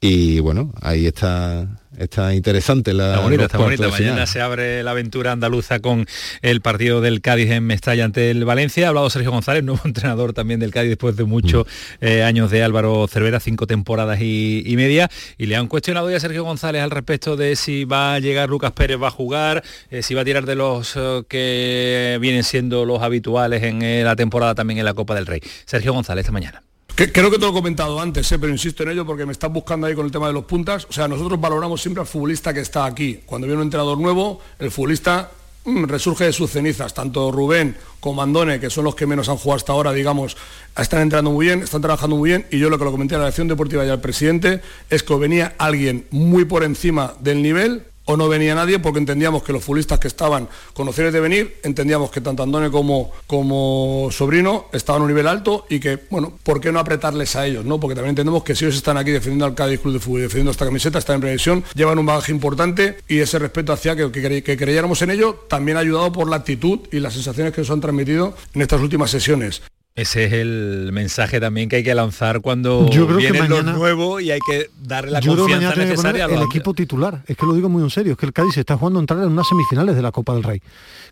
[0.00, 3.88] Y bueno, ahí está está interesante la está bonita, está bonita.
[3.88, 6.06] Mañana se abre la aventura andaluza con
[6.40, 8.86] el partido del Cádiz en Mestalla ante el Valencia.
[8.86, 12.04] Ha hablado Sergio González, nuevo entrenador también del Cádiz después de muchos mm.
[12.06, 15.10] eh, años de Álvaro Cervera, cinco temporadas y, media.
[15.36, 18.48] Y le han cuestionado ya a Sergio González al respecto de si va a llegar
[18.48, 22.44] Lucas Pérez, va a jugar, eh, si va a tirar de los eh, que vienen
[22.44, 25.42] siendo los habituales en la temporada también en la Copa del Rey.
[25.66, 26.62] Sergio González esta mañana
[27.08, 28.38] creo que te lo he comentado antes, ¿eh?
[28.38, 30.86] pero insisto en ello porque me estás buscando ahí con el tema de los puntas.
[30.90, 33.20] O sea, nosotros valoramos siempre al futbolista que está aquí.
[33.24, 35.30] Cuando viene un entrenador nuevo, el futbolista
[35.64, 36.92] mm, resurge de sus cenizas.
[36.92, 40.36] Tanto Rubén como Andone, que son los que menos han jugado hasta ahora, digamos,
[40.76, 42.46] están entrando muy bien, están trabajando muy bien.
[42.50, 44.60] Y yo lo que lo comenté a la acción deportiva y al presidente
[44.90, 49.42] es que venía alguien muy por encima del nivel o no venía nadie porque entendíamos
[49.42, 54.08] que los futbolistas que estaban con opciones de venir, entendíamos que tanto Andone como, como
[54.10, 57.64] Sobrino estaban a un nivel alto y que, bueno, ¿por qué no apretarles a ellos?
[57.64, 57.78] ¿no?
[57.78, 60.50] Porque también entendemos que si ellos están aquí defendiendo al Cádiz Club de Fútbol, defendiendo
[60.50, 64.56] esta camiseta, están en previsión, llevan un bagaje importante y ese respeto hacia que, que,
[64.56, 67.80] creyéramos en ello, también ha ayudado por la actitud y las sensaciones que nos han
[67.80, 69.62] transmitido en estas últimas sesiones.
[70.00, 73.72] Ese es el mensaje también que hay que lanzar cuando yo creo viene que mañana,
[73.74, 77.22] nuevo y hay que darle la confianza necesaria el equipo titular.
[77.26, 79.02] Es que lo digo muy en serio, es que el Cádiz se está jugando a
[79.02, 80.62] entrar en unas semifinales de la Copa del Rey,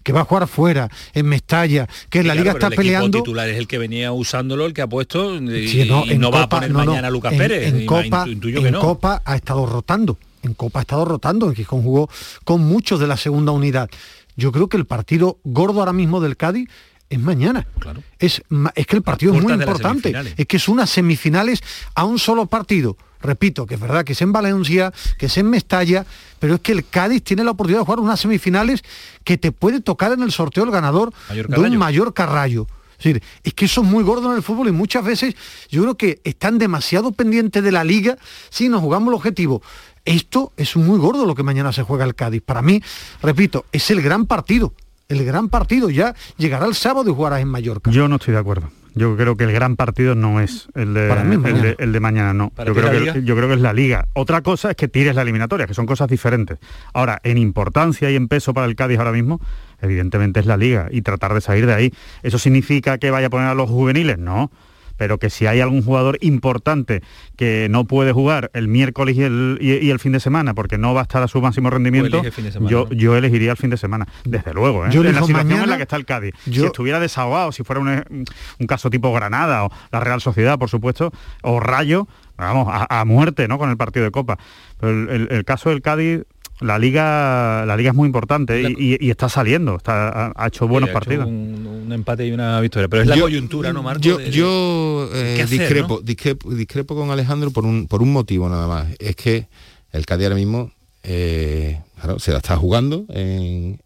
[0.03, 3.19] que va a jugar fuera, en Mestalla, que en la liga está peleando.
[3.19, 5.87] El titular es el que venía usándolo, el que ha puesto y,
[6.19, 7.69] no, va a poner mañana a Lucas Pérez.
[7.69, 12.09] En, Copa, en Copa ha estado rotando, en Copa ha estado rotando, en que jugó
[12.43, 13.91] con muchos de la segunda unidad.
[14.39, 16.71] Yo creo que el partido gordo ahora mismo del Cádiz
[17.11, 17.67] es mañana.
[17.79, 18.03] Claro.
[18.19, 18.43] Es,
[18.75, 20.15] es que el partido es muy importante.
[20.37, 21.63] Es que es unas semifinales
[21.95, 22.97] a un solo partido.
[23.21, 26.07] Repito, que es verdad que es en Valencia, que es en Mestalla,
[26.39, 28.85] pero es que el Cádiz tiene la oportunidad de jugar unas semifinales
[29.25, 32.67] que te puede tocar en el sorteo el ganador de un mayor carrayo.
[32.93, 35.35] Es decir, es que eso es muy gordo en el fútbol y muchas veces
[35.69, 38.19] yo creo que están demasiado pendientes de la liga
[38.51, 39.63] si nos jugamos el objetivo.
[40.05, 42.43] Esto es muy gordo lo que mañana se juega el Cádiz.
[42.43, 42.83] Para mí,
[43.21, 44.73] repito, es el gran partido
[45.09, 47.91] el gran partido ya llegará el sábado y jugarás en Mallorca.
[47.91, 48.71] Yo no estoy de acuerdo.
[48.95, 52.53] Yo creo que el gran partido no es el de, el de, mañana, no.
[52.67, 54.09] Yo creo, que, yo creo que es la liga.
[54.15, 56.59] Otra cosa es que tires la eliminatoria, que son cosas diferentes.
[56.93, 59.41] Ahora, en importancia y en peso para el Cádiz ahora mismo,
[59.81, 61.95] evidentemente es la liga y tratar de salir de ahí.
[62.23, 64.19] ¿Eso significa que vaya a poner a los juveniles?
[64.19, 64.51] No
[64.99, 67.03] pero que si hay algún jugador importante
[67.37, 71.03] que no puede jugar el miércoles y el, fin de semana porque no va a
[71.05, 72.23] estar a su máximo rendimiento,
[72.69, 74.91] yo, yo elegiría el fin de semana, desde luego, ¿eh?
[74.93, 76.35] en la situación en la que está el Cádiz.
[76.45, 78.25] Si estuviera desahogado, si fuera un,
[78.67, 82.07] caso tipo Granada o la Real Sociedad, por supuesto, o Rayo,
[82.37, 83.57] vamos, a, muerte ¿no?
[83.57, 84.39] con el partido de Copa.
[84.79, 86.25] Pero el caso del Cádiz
[86.61, 91.27] la liga la liga es muy importante y, está saliendo está, ha, hecho buenos partidos.
[91.27, 96.01] un, empate y una victoria pero es la coyuntura no Marco yo, yo eh, discrepo,
[96.01, 98.87] discrepo, con Alejandro por un por un motivo nada más.
[98.99, 99.47] Es que
[99.93, 100.71] el Cádiz ahora mismo
[101.03, 101.81] eh,
[102.19, 103.79] se la está jugando en,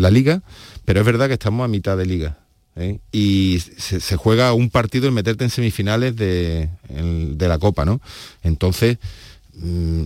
[0.00, 0.42] la liga
[0.84, 2.38] pero es verdad que estamos a mitad de liga
[2.76, 2.98] ¿eh?
[3.12, 8.00] y se, juega un partido en meterte en semifinales de, de la copa no
[8.42, 8.98] entonces
[9.54, 10.04] mm,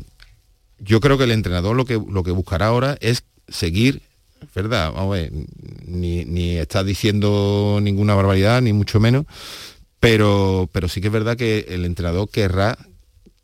[0.78, 4.02] yo creo que el entrenador lo que, lo que buscará ahora es seguir,
[4.54, 4.92] ¿verdad?
[4.92, 5.32] Vamos a ver,
[5.87, 9.26] ni, ni está diciendo ninguna barbaridad, ni mucho menos,
[10.00, 12.76] pero, pero sí que es verdad que el entrenador querrá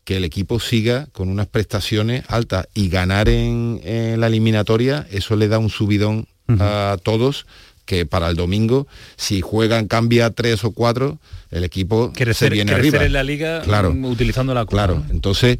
[0.04, 3.80] que el equipo siga con unas prestaciones altas y ganar en,
[4.18, 6.26] la eliminatoria, eso le da un subidón
[6.58, 7.46] a todos
[7.84, 11.18] que para el domingo, si juegan, cambia tres o cuatro,
[11.50, 13.04] el equipo se viene arriba.
[13.04, 15.58] en la liga claro, utilizando la Claro, entonces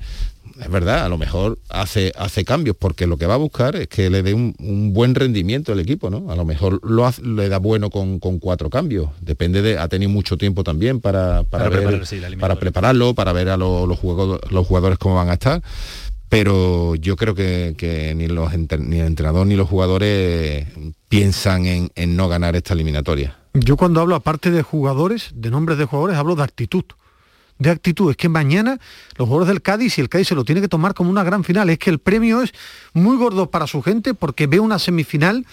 [0.61, 3.89] es verdad, a lo mejor hace, hace cambios, porque lo que va a buscar es
[3.89, 6.31] que le dé un, buen rendimiento al equipo, ¿no?
[6.31, 9.11] A lo mejor lo le da bueno con, cuatro cambios.
[9.21, 11.71] Depende de, ha tenido mucho tiempo también para, para,
[12.39, 15.63] para prepararlo, para ver a los, jugadores, los jugadores cómo van a estar.
[16.29, 20.67] Pero yo creo que, ni, los, ni el entrenador ni los jugadores
[21.09, 23.37] piensan en, en no ganar esta eliminatoria.
[23.55, 26.85] Yo cuando hablo, aparte de jugadores, de nombres de jugadores, hablo de actitud
[27.61, 28.11] de actitud.
[28.11, 28.81] Es que mañana
[29.17, 31.45] los jugadores del Cádiz y el Cádiz se lo tiene que tomar como una gran
[31.45, 31.71] final.
[31.71, 32.53] Es que el premio es
[32.93, 35.47] muy gordo para su gente porque ve una semifinal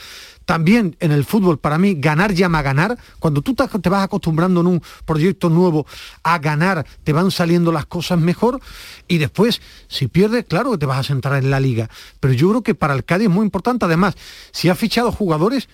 [0.46, 2.98] también en el fútbol, para mí, ganar llama a ganar.
[3.20, 5.86] Cuando tú te vas acostumbrando en un proyecto nuevo
[6.24, 8.62] a ganar, te van saliendo las cosas mejor.
[9.10, 11.90] Y después, si pierdes, claro que te vas a centrar en la liga.
[12.22, 13.84] Pero yo creo que para el Cádiz es muy importante.
[13.84, 14.16] Además,
[14.54, 15.68] si ha fichado jugadores,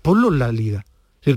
[0.00, 0.84] ponlo en la liga.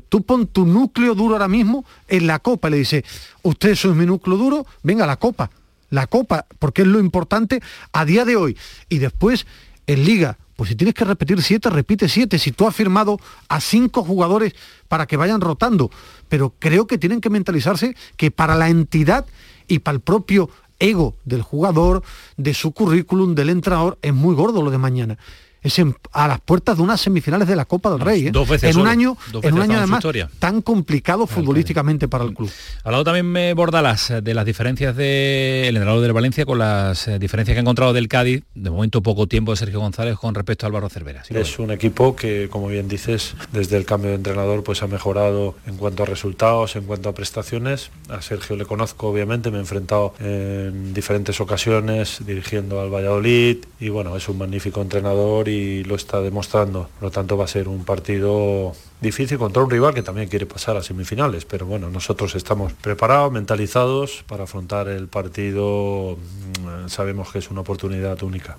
[0.10, 3.04] Tú pon tu núcleo duro ahora mismo en la copa le dices,
[3.41, 5.52] usted es mi núcleo duro, venga la copa.
[5.89, 8.58] La copa, porque es lo importante a día de hoy.
[8.89, 9.46] Y después,
[9.86, 12.39] en liga, pues si tienes que repetir siete, repite siete.
[12.39, 14.56] Si tú has firmado a cinco jugadores
[14.88, 15.91] para que vayan rotando,
[16.30, 19.26] pero creo que tienen que mentalizarse que para la entidad
[19.67, 22.02] y para el propio ego del jugador,
[22.38, 25.17] de su currículum, del entrenador, es muy gordo lo de mañana
[25.63, 28.28] es a las puertas de unas semifinales de la Copa del Rey.
[28.28, 28.32] ¿eh?
[28.32, 30.04] Dos veces en un año, en un año además
[30.38, 32.52] tan complicado futbolísticamente para el club.
[32.84, 37.17] Hablado también me Bordalas eh, de las diferencias del entrenador del Valencia con las eh,
[37.17, 40.65] diferencias que ha encontrado del Cádiz, de momento poco tiempo de Sergio González con respecto
[40.65, 41.23] a Álvaro Cervera.
[41.30, 45.56] es un equipo que, como bien dices, desde el cambio de entrenador pues ha mejorado
[45.65, 47.91] en cuanto a resultados, en cuanto a prestaciones.
[48.10, 53.89] A Sergio le conozco obviamente, me he enfrentado en diferentes ocasiones dirigiendo al Valladolid y
[53.89, 55.53] bueno, es un magnífico entrenador y
[55.86, 56.89] lo está demostrando.
[56.96, 60.46] Por lo tanto va a ser un partido difícil contra un rival que también quiere
[60.46, 66.18] pasar a semifinales, pero bueno, nosotros estamos preparados, mentalizados para afrontar el partido.
[66.62, 68.58] Mm, sabemos que es una oportunidad única.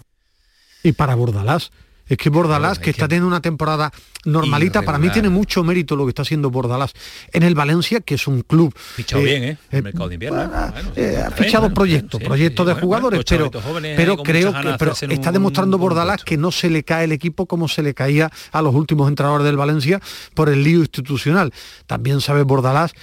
[0.82, 1.72] Y para Bordalás,
[2.06, 3.90] es que Bordalás, que, está teniendo una temporada
[4.24, 6.92] normalita, para mí tiene mucho mérito lo que está haciendo Bordalás
[7.32, 8.74] en el Valencia, que es un club.
[8.76, 9.58] Fichado eh, bien, ¿eh?
[9.70, 10.50] El eh, mercado de invierno.
[10.96, 13.50] Eh, ha fichado proyectos, proyectos de jugadores, pero,
[13.96, 17.82] pero creo que está demostrando Bordalás que no se le cae el equipo como se
[17.82, 20.00] le caía a los últimos entrenadores del Valencia
[20.34, 21.52] por el lío institucional.
[21.86, 22.94] También sabe Bordalás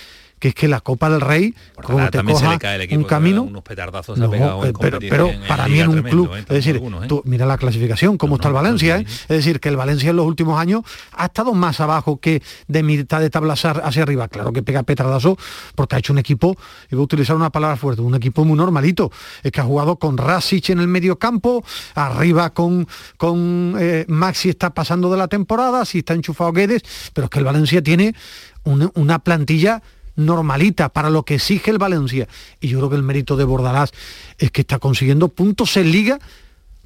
[0.42, 2.58] que es que la Copa del Rey, como te coja
[2.94, 6.78] un camino, unos petardazos no, eh, pero, pero para mí en un club, es decir,
[6.78, 7.06] ¿eh?
[7.08, 9.06] tú mira la clasificación, cómo está el Valencia, ¿eh?
[9.06, 12.82] es decir, que el Valencia en los últimos años ha estado más abajo que de
[12.82, 15.38] mitad de tabla hacia arriba, claro que pega petardazo
[15.76, 16.58] porque ha hecho un equipo,
[16.90, 19.12] y voy a utilizar una palabra fuerte, un equipo muy normalito,
[19.44, 23.76] es que ha jugado con Rasic en el medio campo, arriba con, con
[24.08, 26.82] Maxi está pasando de la temporada, si está enchufado Guedes,
[27.14, 28.16] pero es que el Valencia tiene
[28.64, 29.84] una plantilla
[30.26, 32.28] normalita para lo que exige el Valencia.
[32.60, 33.92] Y yo creo que el mérito de Bordalás
[34.38, 36.20] es que está consiguiendo puntos en liga,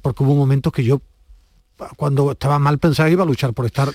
[0.02, 1.00] porque hubo momentos que yo,
[1.96, 3.92] cuando estaba mal pensado, iba a luchar por estar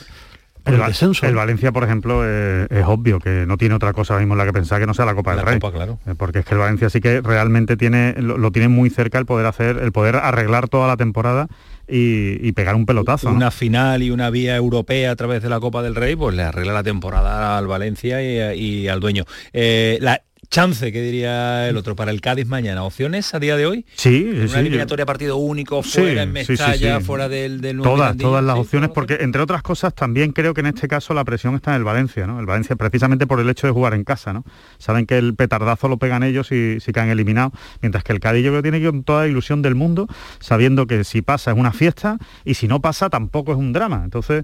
[0.65, 1.25] el, el, descenso.
[1.25, 4.45] el Valencia, por ejemplo, eh, es obvio que no tiene otra cosa mismo en la
[4.45, 5.59] que pensar que no sea la Copa del Rey.
[5.59, 5.99] claro.
[6.05, 9.25] Eh, porque es que el Valencia sí que realmente tiene, lo, tiene muy cerca el
[9.25, 11.47] poder hacer, el poder arreglar toda la temporada
[11.87, 13.29] y, pegar un pelotazo.
[13.29, 16.43] Una final y una vía europea a través de la Copa del Rey, pues le
[16.43, 18.21] arregla la temporada al Valencia
[18.53, 19.25] y, al dueño.
[19.53, 22.83] Eh, la, chance, que diría el otro, para el Cádiz mañana.
[22.83, 23.85] ¿Opciones a día de hoy?
[23.95, 28.89] Sí, Una eliminatoria partido único, fuera en Mestalla, fuera del, del Todas, todas las opciones,
[28.89, 31.83] porque entre otras cosas también creo que en este caso la presión está en el
[31.83, 32.39] Valencia, ¿no?
[32.39, 34.43] El Valencia precisamente por el hecho de jugar en casa, ¿no?
[34.77, 38.43] Saben que el petardazo lo pegan ellos y si caen eliminados, mientras que el Cádiz
[38.43, 40.07] yo creo que tiene que toda la ilusión del mundo,
[40.39, 44.01] sabiendo que si pasa es una fiesta y si no pasa tampoco es un drama.
[44.03, 44.43] Entonces,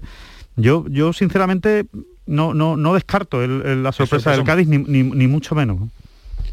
[0.56, 1.86] yo, yo sinceramente
[2.28, 5.78] no, no, no descarto la sorpresa del Cádiz, ni, ni mucho menos.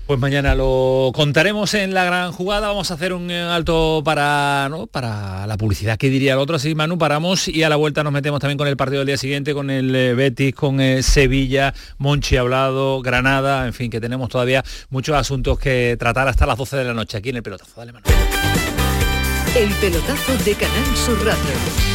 [0.05, 2.67] Pues mañana lo contaremos en la gran jugada.
[2.67, 6.57] Vamos a hacer un eh, alto para, para la publicidad que diría el otro.
[6.57, 9.17] Así, Manu, paramos y a la vuelta nos metemos también con el partido del día
[9.17, 14.29] siguiente, con el eh, Betis, con eh, Sevilla, Monchi hablado, Granada, en fin, que tenemos
[14.29, 17.71] todavía muchos asuntos que tratar hasta las 12 de la noche aquí en el pelotazo.
[17.75, 18.05] Dale, Manu.
[19.57, 21.94] El pelotazo de Canal Sur Radio.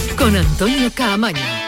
[0.21, 1.60] con Antonio Caamaño.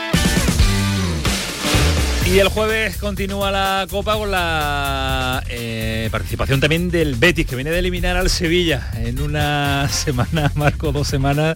[2.26, 7.70] Y el jueves continúa la Copa con la eh, participación también del Betis, que viene
[7.70, 11.56] de eliminar al Sevilla en una semana, Marco, dos semanas.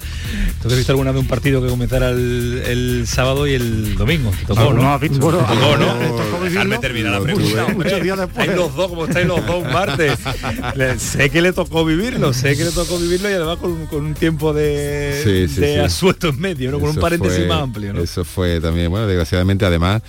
[0.62, 4.32] ¿Tú has visto alguna vez un partido que comenzara el, sábado y el domingo?
[4.32, 4.84] ¿Te tocó, no?
[4.84, 5.00] no?
[5.00, 5.16] visto.
[5.16, 6.44] ¿Te tocó, no?
[6.44, 8.50] Dejarme terminar la pregunta, Muchos días después.
[8.50, 10.20] Hay los dos, como estáis los dos martes.
[10.98, 14.54] sé que le tocó vivirlo, sé que le tocó vivirlo y además con, un tiempo
[14.54, 16.80] de, de asuesto en medio, ¿no?
[16.80, 18.02] Con un paréntesis más amplio, ¿no?
[18.02, 20.02] Eso fue también, bueno, desgraciadamente además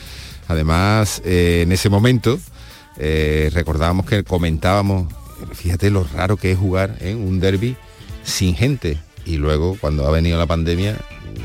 [0.48, 2.38] Además, eh, en ese momento
[2.98, 5.12] eh, recordábamos que comentábamos,
[5.52, 7.76] fíjate lo raro que es jugar en un derby
[8.24, 8.98] sin gente.
[9.24, 10.96] Y luego, cuando ha venido la pandemia,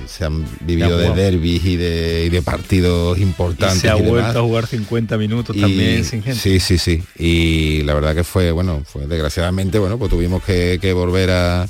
[0.08, 3.78] se han vivido de derbis y de, partidos importantes.
[3.78, 6.40] Y se ha vuelto a jugar 50 minutos también sin gente.
[6.40, 7.04] Sí, sí, sí.
[7.18, 11.68] Y la verdad que fue, bueno, fue desgraciadamente, bueno, pues tuvimos que, volver a,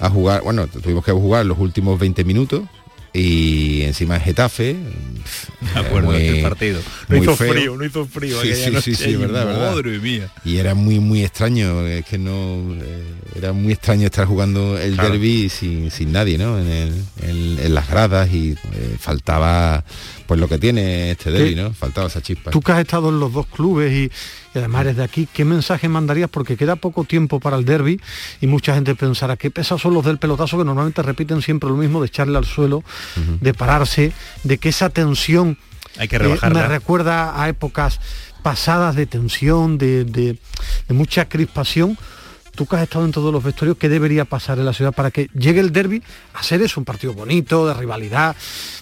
[0.00, 2.62] a, jugar, bueno, tuvimos que jugar los últimos 20 minutos
[3.12, 4.76] y encima en Getafe.
[5.74, 6.80] Me acuerdo de aquel partido.
[7.08, 8.40] No hizo frío, no hizo frío.
[8.40, 10.00] Sí, sí, sí, verdad, verdad.
[10.00, 10.30] Mía.
[10.44, 13.04] Y era muy, muy extraño, es que no, eh,
[13.36, 16.58] era muy extraño estar jugando el derby sin, sin, nadie, ¿no?
[16.58, 19.84] En, en, las gradas y eh, faltaba
[20.26, 21.72] pues lo que tiene este derby, ¿no?
[21.72, 22.50] Faltaba esa chispa.
[22.50, 24.10] Tú que has estado en los dos clubes y,
[24.58, 26.30] además eres de aquí, ¿qué mensaje mandarías?
[26.30, 28.00] Porque queda poco tiempo para el derby
[28.40, 31.76] y mucha gente pensará, qué pesados son los del pelotazo que normalmente repiten siempre lo
[31.76, 32.82] mismo, de echarle al suelo,
[33.40, 34.12] de pararse,
[34.44, 35.58] de que esa tensión
[35.98, 38.00] Hay que eh, me recuerda a épocas
[38.42, 40.38] pasadas de tensión, de, de
[40.88, 41.96] mucha crispación.
[42.54, 45.10] Tú que has estado en todos los vestuarios, ¿qué debería pasar en la ciudad para
[45.10, 46.02] que llegue el derby
[46.34, 48.36] a ser eso, un partido bonito, de rivalidad,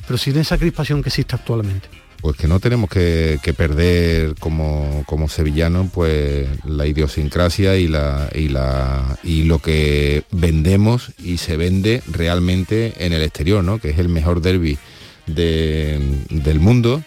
[0.07, 1.89] pero sin esa crispación que existe actualmente?
[2.21, 8.49] Pues que no tenemos que, perder como, como sevillanos pues la idiosincrasia y la, y
[8.49, 13.79] la y lo que vendemos y se vende realmente en el exterior, ¿no?
[13.79, 14.79] Que es el mejor derby
[15.27, 17.03] del mundo,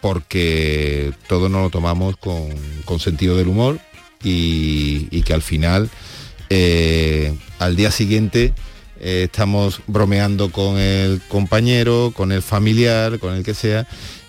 [0.00, 3.78] porque todo nos lo tomamos con sentido del humor
[4.22, 5.90] y, que al final
[6.50, 8.54] eh, al día siguiente
[9.00, 13.86] eh, estamos bromeando con el compañero, con el familiar, con el que sea,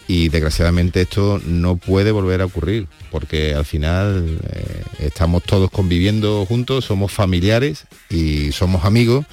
[0.10, 6.46] y desgraciadamente esto no puede volver a ocurrir, porque al final eh, estamos todos conviviendo
[6.46, 9.26] juntos, somos familiares y somos amigos,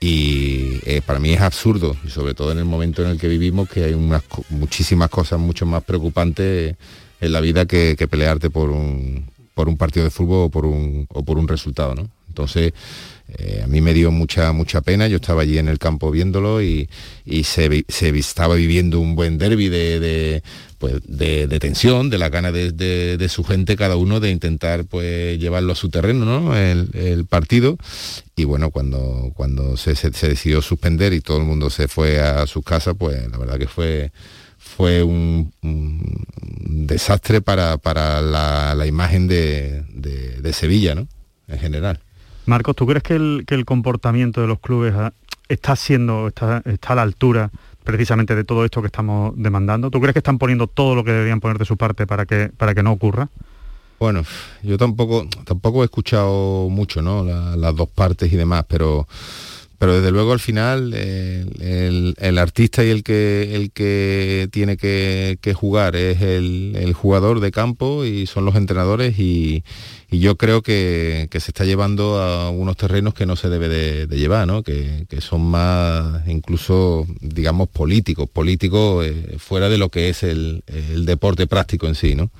[0.00, 3.68] y para mí es absurdo, y sobre todo en el momento en el que vivimos,
[3.68, 6.76] que hay unas, muchísimas cosas mucho más preocupantes
[7.20, 9.24] en la vida que pelearte por un,
[9.58, 12.08] por un partido de fútbol o por un, o por un resultado, ¿no?
[12.28, 12.74] Entonces,
[13.36, 16.62] eh, a mí me dio mucha, mucha pena, yo estaba allí en el campo viéndolo
[16.62, 16.88] y,
[17.44, 20.42] se, estaba viviendo un buen derby de,
[20.78, 25.72] pues, de, tensión, de la gana de, su gente, cada uno de intentar pues, llevarlo
[25.72, 26.56] a su terreno, ¿no?
[26.56, 27.76] el, partido.
[28.34, 32.64] Y bueno, cuando, cuando se, decidió suspender y todo el mundo se fue a sus
[32.64, 34.10] casas, pues la verdad que fue
[34.58, 35.52] fue un,
[36.86, 37.76] desastre para,
[38.22, 41.08] la, imagen de, Sevilla, ¿no?
[41.46, 42.00] En general.
[42.48, 44.94] Marcos, ¿tú crees que el, el comportamiento de los clubes
[45.50, 47.50] está siendo, está, a la altura
[47.84, 49.90] precisamente de todo esto que estamos demandando?
[49.90, 52.50] ¿Tú crees que están poniendo todo lo que deberían poner de su parte para que,
[52.56, 53.28] para que no ocurra?
[54.00, 54.22] Bueno,
[54.62, 57.22] yo tampoco, tampoco he escuchado mucho, ¿no?
[57.22, 59.06] las dos partes y demás, pero
[59.78, 65.38] pero desde luego al final eh, el, artista y el que el que tiene que,
[65.54, 69.62] jugar es el, jugador de campo y son los entrenadores y,
[70.10, 74.46] yo creo que, se está llevando a unos terrenos que no se debe de, llevar,
[74.46, 74.62] ¿no?
[74.62, 80.62] que, son más incluso digamos políticos, políticos eh, fuera de lo que es el,
[81.04, 82.14] deporte práctico en sí.
[82.14, 82.30] ¿no?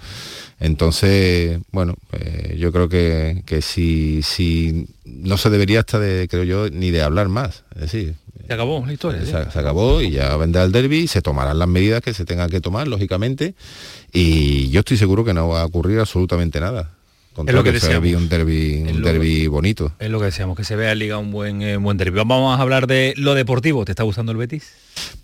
[0.61, 6.45] Entonces, bueno, eh, yo creo que, que si, si, no se debería hasta de, creo
[6.45, 7.65] yo, ni de hablar más.
[7.75, 8.15] Es decir,
[8.49, 9.27] se acabó la historia.
[9.27, 12.63] Se, acabó y ya vendrá el derby, se tomarán las medidas que se tengan que
[12.63, 13.55] tomar, lógicamente,
[14.11, 16.98] y yo estoy seguro que no va a ocurrir absolutamente nada.
[17.47, 19.93] Es lo que, que se un derby, un derby bonito.
[19.99, 22.17] Es lo que deseamos, que se vea en Liga un buen, eh, buen derby.
[22.17, 23.85] Vamos a hablar de lo deportivo.
[23.85, 24.73] ¿Te está gustando el Betis?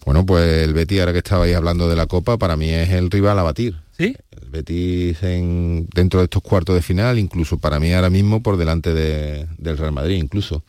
[0.05, 3.11] Bueno, pues el Betis, ahora que estabais hablando de la Copa, para mí es el
[3.11, 3.84] rival a batir.
[3.97, 4.17] ¿Sí?
[4.51, 8.93] Betis en, dentro de estos cuartos de final, incluso para mí ahora mismo por delante
[8.93, 10.65] del Real Madrid, incluso,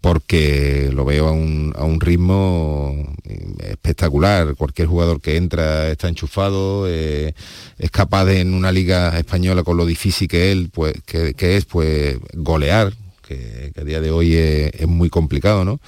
[0.00, 3.14] porque lo veo a un, a un, ritmo
[3.58, 4.54] espectacular.
[4.54, 7.34] Cualquier jugador que entra está enchufado, eh,
[7.78, 11.64] es capaz de en una liga española con lo difícil que él, pues, que, es,
[11.64, 12.92] pues golear,
[13.22, 15.80] que, a día de hoy es, muy complicado, ¿no?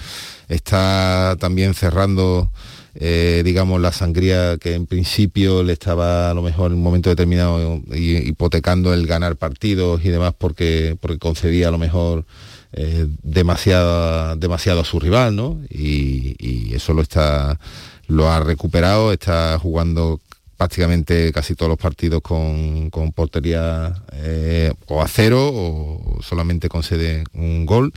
[0.48, 2.50] Está también cerrando
[2.96, 7.10] eh, digamos, la sangría que en principio le estaba a lo mejor en un momento
[7.10, 12.24] determinado hipotecando el ganar partidos y demás porque, porque concedía a lo mejor
[12.72, 15.60] eh, demasiado, demasiado a su rival, ¿no?
[15.70, 17.60] Y, eso lo está
[18.08, 20.20] lo ha recuperado, está jugando
[20.56, 27.66] prácticamente casi todos los partidos con, portería eh, o a cero o solamente concede un
[27.66, 27.92] gol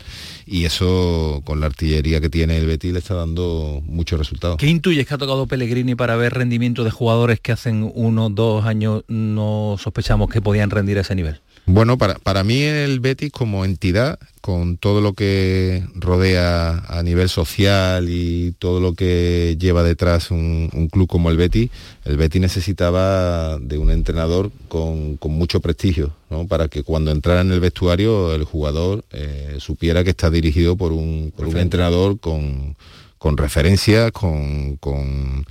[0.46, 4.58] y eso con la artillería que tiene el Betis le está dando muchos resultados.
[4.58, 8.66] ¿Qué intuyes que ha tocado Pellegrini para ver rendimiento de jugadores que hacen uno, dos
[8.66, 11.42] años no sospechamos que podían rendir a ese nivel?
[11.70, 17.28] Bueno, para, para mí el Betis como entidad, con todo lo que rodea a nivel
[17.28, 21.70] social y todo lo que lleva detrás un, club como el Betis,
[22.06, 26.14] el Betis necesitaba de un entrenador con, mucho prestigio,
[26.48, 30.94] para que cuando entrara en el vestuario el jugador eh, supiera que está dirigido por
[30.94, 32.78] un, entrenador con,
[33.18, 35.46] con referencias, con, con,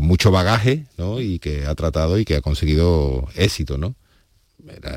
[0.00, 0.86] mucho bagaje
[1.20, 3.78] y que ha tratado y que ha conseguido éxito.
[3.78, 3.94] ¿no?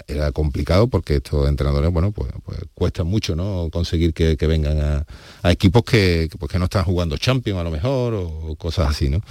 [0.07, 3.69] Era, complicado porque estos entrenadores, bueno, pues, pues cuesta mucho, ¿no?
[3.71, 5.05] Conseguir que, vengan
[5.43, 9.09] a, equipos que, pues, que no están jugando Champions a lo mejor o cosas así,
[9.09, 9.21] ¿no?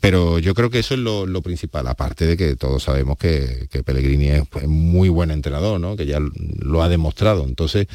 [0.00, 4.28] Pero yo creo que eso es lo, principal, aparte de que todos sabemos que, Pellegrini
[4.28, 5.96] es pues, muy buen entrenador, ¿no?
[5.96, 7.44] Que ya lo ha demostrado.
[7.44, 7.88] Entonces,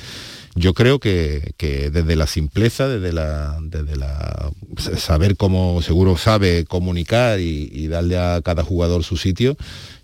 [0.55, 4.51] yo creo que, desde la simpleza, desde la, desde la
[4.97, 9.55] saber cómo seguro sabe comunicar y darle a cada jugador su sitio,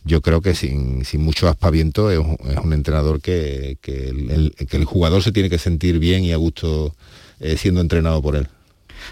[0.09, 5.59] yo creo que sin, mucho aspaviento es un, entrenador que, el, jugador se tiene que
[5.59, 6.93] sentir bien y a gusto
[7.39, 8.47] eh, siendo entrenado por él.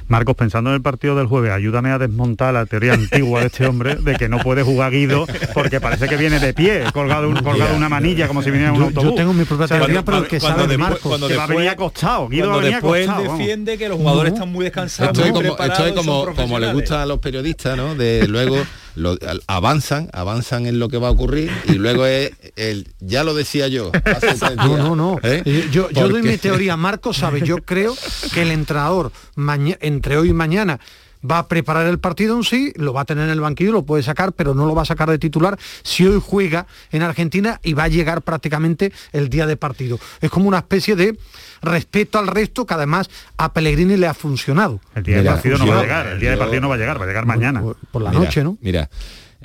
[0.08, 3.66] Marcos, pensando en el partido del jueves, ayúdame a desmontar la teoría antigua de este
[3.66, 7.38] hombre de que no puede jugar Guido porque parece que viene de pie, colgado, un,
[7.38, 9.12] colgado una manilla como si viniera un autobús.
[9.12, 11.02] Yo tengo mi propia teoría, pero el que sabe de Marcos.
[11.02, 12.28] Cuando va a venir acostado.
[12.28, 15.18] Guido cuando después defiende que los jugadores están muy descansados.
[15.18, 17.96] Esto es como, como, como le gusta a los periodistas, ¿no?
[17.96, 18.58] De luego
[19.48, 23.68] avanzan, avanzan en lo que va a ocurrir y luego es el, ya lo decía
[23.68, 23.92] yo.
[24.58, 25.20] no, no, no.
[25.24, 25.42] ¿Eh?
[25.46, 27.96] Eh, yo, yo doy mi teoría, Marco sabe, yo creo
[28.34, 29.12] que el entrenador
[29.82, 30.80] entre hoy y mañana
[31.30, 33.84] va a preparar el partido en sí, lo va a tener en el banquillo, lo
[33.84, 37.60] puede sacar, pero no lo va a sacar de titular si hoy juega en Argentina
[37.64, 40.00] y va a llegar prácticamente el día de partido.
[40.22, 41.18] Es como una especie de
[41.62, 44.80] respeto al resto que además a Pellegrini le ha funcionado.
[44.96, 46.78] El día de partido no va a llegar, el día de partido no va a
[46.78, 47.64] llegar, va a llegar mañana.
[47.92, 48.58] Por, la noche, ¿no?
[48.62, 48.90] Mira,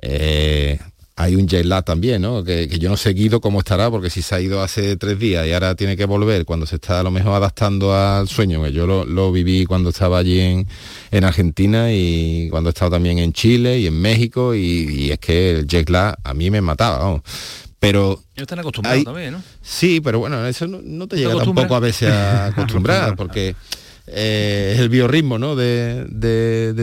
[0.00, 0.78] eh,
[1.16, 2.42] hay un jet lag también, ¿no?
[2.42, 5.46] Que, yo no he seguido cómo estará, porque si se ha ido hace tres días
[5.46, 8.72] y ahora tiene que volver cuando se está a lo mejor adaptando al sueño, que
[8.72, 13.78] yo lo, viví cuando estaba allí en, Argentina y cuando he estado también en Chile
[13.78, 17.22] y en México y, es que el jet lag a mí me mataba, vamos.
[17.78, 18.22] Pero...
[18.36, 19.42] están acostumbrados también, ¿no?
[19.60, 23.54] Sí, pero bueno, eso no, te llega tampoco a veces a acostumbrar, porque...
[24.14, 25.56] Eh, el biorritmo ¿no?
[25.56, 26.06] de,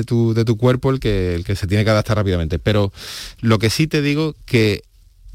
[0.05, 2.57] tu, de, tu, cuerpo el que, el que se tiene que adaptar rápidamente.
[2.59, 2.91] Pero
[3.41, 4.83] lo que sí te digo que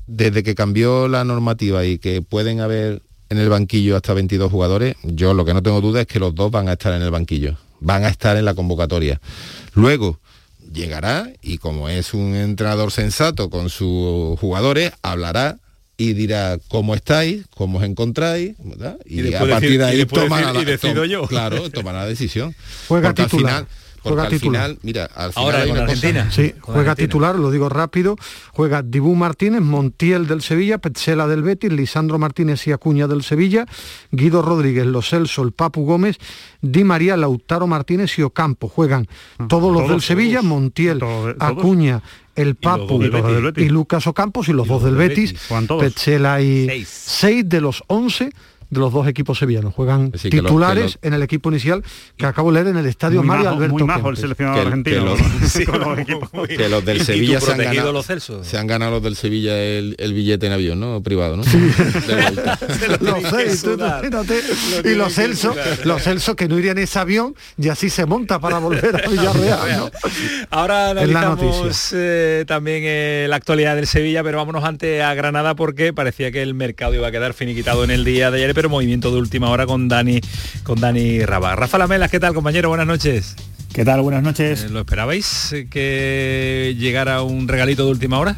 [0.07, 4.97] desde que cambió la normativa y que pueden haber en el banquillo hasta 22 jugadores,
[5.03, 7.11] yo lo que no tengo duda es que los dos van a estar en el
[7.11, 9.21] banquillo, van a estar en la convocatoria.
[9.75, 10.19] Luego
[10.73, 15.59] llegará y como es un entrenador sensato con sus jugadores, hablará
[16.05, 18.55] y dirá cómo estáis, cómo os encontráis,
[19.07, 21.27] y, a partir de ahí toma, la, yo.
[21.29, 22.55] Claro, toma la decisión.
[22.89, 23.67] Juega titular.
[24.05, 24.63] Porque juega al titular.
[24.67, 26.31] final, mira, al final Ahora con Argentina.
[26.31, 28.17] Sí, juega titular, lo digo rápido.
[28.53, 33.65] Juega Dibú Martínez, Montiel del Sevilla, Petzela del Betis, Lisandro Martínez y Acuña del Sevilla,
[34.11, 36.19] Guido Rodríguez, Los Celso, el Papu Gómez,
[36.61, 38.69] Di María, Lautaro Martínez y Ocampo.
[38.69, 41.01] Juegan ah, todos los del Sevilla, Montiel,
[41.39, 42.03] Acuña,
[42.35, 45.35] el Papu y, Lucas Ocampos y los dos del Betis,
[45.79, 48.33] Petzela y seis de los once
[48.75, 49.73] de los dos equipos sevillanos.
[49.73, 51.83] Juegan titulares en el equipo inicial
[52.17, 53.75] que acabo de leer en el estadio Mario Alberto.
[53.75, 55.15] Muy majo el seleccionado argentino.
[56.47, 60.13] Que los, del Sevilla se han, ganado, los se han ganado los del Sevilla el,
[60.13, 61.03] billete en avión, ¿no?
[61.03, 61.45] Privado, ¿no?
[63.01, 63.65] los seis,
[64.85, 65.55] y los Celso,
[65.85, 69.09] los Celso que no irían en ese avión y así se monta para volver a
[69.09, 69.93] Villarreal.
[70.51, 75.93] Ahora analizamos eh, también eh, la actualidad del Sevilla, pero vámonos antes a Granada porque
[75.93, 79.19] parecía que el mercado iba a quedar finiquitado en el día de ayer, movimiento de
[79.19, 80.21] última hora con Dani,
[80.63, 81.57] con Dani Raba.
[81.57, 82.69] Rafa Lamelas, ¿qué tal compañero?
[82.69, 83.37] Buenas noches.
[83.73, 84.03] ¿Qué tal?
[84.03, 84.65] Buenas noches.
[84.65, 88.37] Eh, ¿Lo esperabais que llegara un regalito de última hora?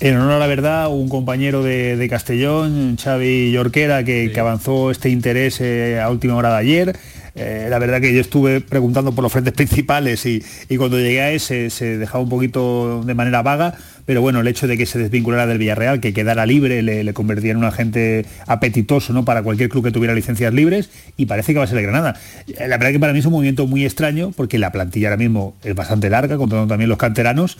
[0.00, 5.60] En honor a la verdad, un compañero de, Castellón, Xavi Yorquera, que, avanzó este interés
[5.60, 6.96] eh, a última hora de ayer.
[7.34, 10.42] Eh, la verdad que yo estuve preguntando por los frentes principales y,
[10.76, 13.74] cuando llegué a ese se dejaba un poquito de manera vaga,
[14.10, 17.52] pero bueno, el hecho de que se desvinculara del Villarreal, que quedara libre, le, convertía
[17.52, 19.24] en un agente apetitoso ¿no?
[19.24, 22.16] para cualquier club que tuviera licencias libres y parece que va a ser el Granada.
[22.48, 25.16] Eh, la verdad que para mí es un movimiento muy extraño porque la plantilla ahora
[25.16, 27.56] mismo es bastante larga, contando también los canteranos,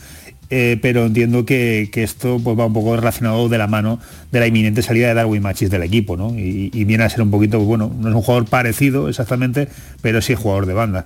[0.49, 4.01] eh, pero entiendo que, esto pues, va un poco relacionado de la mano
[4.33, 6.37] de la inminente salida de Darwin Machis del equipo, ¿no?
[6.37, 9.69] Y, y viene a ser un poquito, bueno, no es un jugador parecido exactamente,
[10.01, 11.05] pero sí es jugador de banda.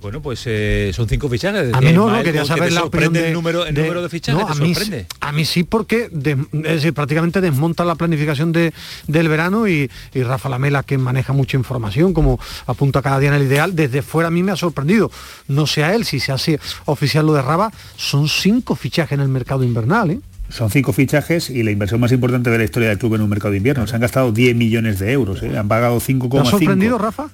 [0.00, 1.72] Bueno, pues eh, son cinco fichajes.
[1.72, 4.44] A mí no, no quería saber la opinión de, el número, el número de fichajes.
[4.48, 4.74] a, mí,
[5.20, 8.72] a mí sí, porque es decir, prácticamente desmonta la planificación de,
[9.06, 13.42] del verano y, Rafa Lamela, que maneja mucha información, como apunta cada día en el
[13.42, 15.10] ideal, desde fuera a mí me ha sorprendido.
[15.48, 19.28] No sea él, si se hace oficial lo de Raba, son cinco fichajes en el
[19.28, 20.10] mercado invernal.
[20.10, 20.20] ¿eh?
[20.48, 23.28] Son cinco fichajes y la inversión más importante de la historia del club en un
[23.28, 23.86] mercado de invierno.
[23.86, 25.56] Se han gastado 10 millones de euros, ¿eh?
[25.56, 26.30] han pagado 5,5.
[26.30, 27.28] ¿Te ha sorprendido, Rafa?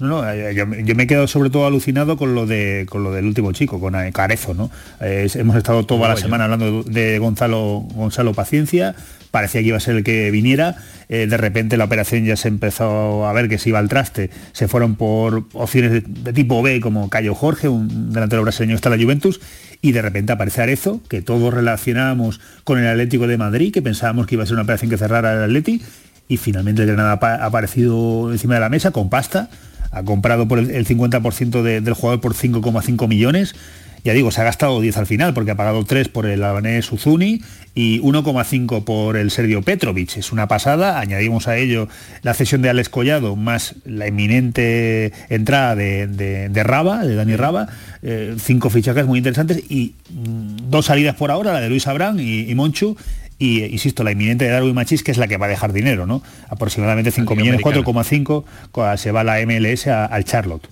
[0.00, 3.26] No, eh, yo, me he quedado sobre todo alucinado con lo de con lo del
[3.26, 4.70] último chico, con eh, Carezo, ¿no?
[5.00, 8.94] hemos estado toda la semana hablando de Gonzalo Gonzalo Paciencia,
[9.30, 10.76] parecía que iba a ser el que viniera,
[11.08, 14.30] eh, de repente la operación ya se empezó a ver que se iba al traste,
[14.52, 18.96] se fueron por opciones de, tipo B como Cayo Jorge, un delantero brasileño está la
[18.96, 19.40] Juventus,
[19.82, 24.26] y de repente aparece Arezo, que todos relacionábamos con el Atlético de Madrid, que pensábamos
[24.26, 25.82] que iba a ser una operación que cerrara el Atleti,
[26.28, 29.48] y finalmente el Granada ha aparecido encima de la mesa con pasta,
[29.90, 33.54] ha comprado por el, 50% del jugador por 5,5 millones.
[34.02, 36.90] Ya digo, se ha gastado 10 al final porque ha pagado 3 por el albanés
[36.90, 37.42] Uzuni
[37.74, 40.16] y 1,5 por el serbio Petrovic.
[40.16, 41.00] Es una pasada.
[41.00, 41.86] Añadimos a ello
[42.22, 47.68] la cesión de Alex Collado más la inminente entrada de, de, Raba, de Dani Raba.
[48.02, 52.18] Eh, cinco fichajes muy interesantes y mm, dos salidas por ahora, la de Luis Abrán
[52.20, 52.96] y Monchu,
[53.40, 56.06] y, insisto, la inminente de Darwin Machis, que es la que va a dejar dinero,
[56.06, 56.22] ¿no?
[56.48, 60.68] Aproximadamente 5 millones, 4,5 se va la MLS al Charlotte.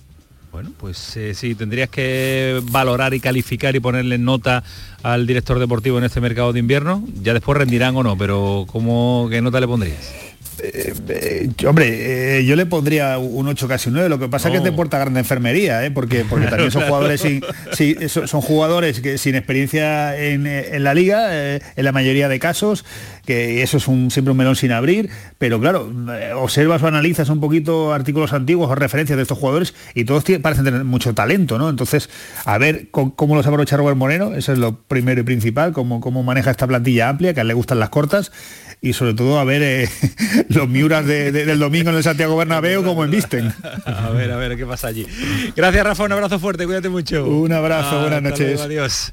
[0.51, 4.63] Bueno, pues eh, sí, tendrías que valorar y calificar y ponerle nota
[5.03, 7.03] al director deportivo en este mercado de invierno.
[7.21, 10.28] Ya después rendirán o no, pero ¿cómo, ¿qué nota le pondrías?
[10.63, 14.09] Eh, eh, hombre, eh, yo le pondría un 8 casi un 9.
[14.09, 17.41] Lo que pasa es que te porta grande enfermería, porque, porque también son jugadores sin,
[18.09, 22.85] son jugadores que sin experiencia en, la liga, en la mayoría de casos,
[23.29, 25.07] que eso es un, siempre un melón sin abrir.
[25.37, 25.87] Pero claro,
[26.37, 30.65] observas o analizas un poquito artículos antiguos o referencias de estos jugadores y todos parecen
[30.65, 31.69] tener mucho talento, ¿no?
[31.69, 32.09] Entonces,
[32.45, 36.23] a ver cómo, los aprovecha Robert Moreno, eso es lo primero y principal, cómo, cómo
[36.23, 38.31] maneja esta plantilla amplia, que a él le gustan las cortas
[38.81, 39.89] y sobre todo a ver eh,
[40.49, 43.53] los Miuras del domingo en el Santiago Bernabéu como visten.
[43.85, 45.05] A ver, a ver qué pasa allí.
[45.55, 47.25] Gracias Rafa, un abrazo fuerte, cuídate mucho.
[47.25, 48.61] Un abrazo, buenas noches.
[48.61, 49.11] adiós.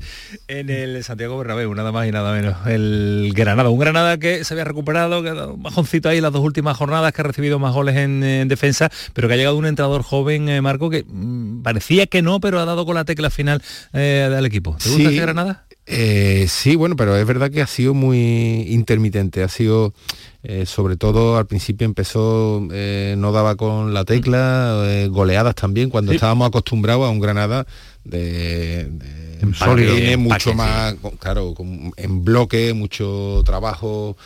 [0.48, 2.54] En el Santiago Bernabéu, nada más y nada menos.
[2.66, 6.32] El Granada, un Granada que se había recuperado, que ha dado un bajoncito ahí las
[6.32, 9.66] dos últimas jornadas, que ha recibido más goles en, defensa, pero que ha llegado un
[9.66, 13.30] entrenador joven, eh, Marco, que mm, parecía que no, pero ha dado con la tecla
[13.30, 14.76] final eh, del equipo.
[14.82, 15.66] ¿Te gusta Granada?
[15.88, 19.94] Eh, sí, bueno, pero es verdad que ha sido muy intermitente, ha sido,
[20.42, 26.10] eh, sobre todo al principio empezó, eh, no daba con la tecla, goleadas también, cuando
[26.10, 27.66] estábamos acostumbrados a un Granada
[28.08, 31.54] de, de mucho más, claro,
[31.96, 34.16] en bloque, mucho trabajo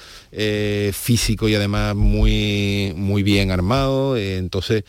[0.92, 4.84] físico y además muy, muy bien armado, entonces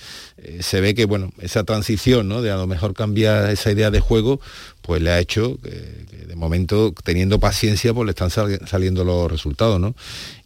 [0.59, 2.41] se ve que, bueno, esa transición, ¿no?
[2.41, 4.39] De a lo mejor cambiar esa idea de juego,
[4.81, 5.69] pues le ha hecho que,
[6.27, 9.95] de momento, teniendo paciencia, pues le están saliendo los resultados, ¿no?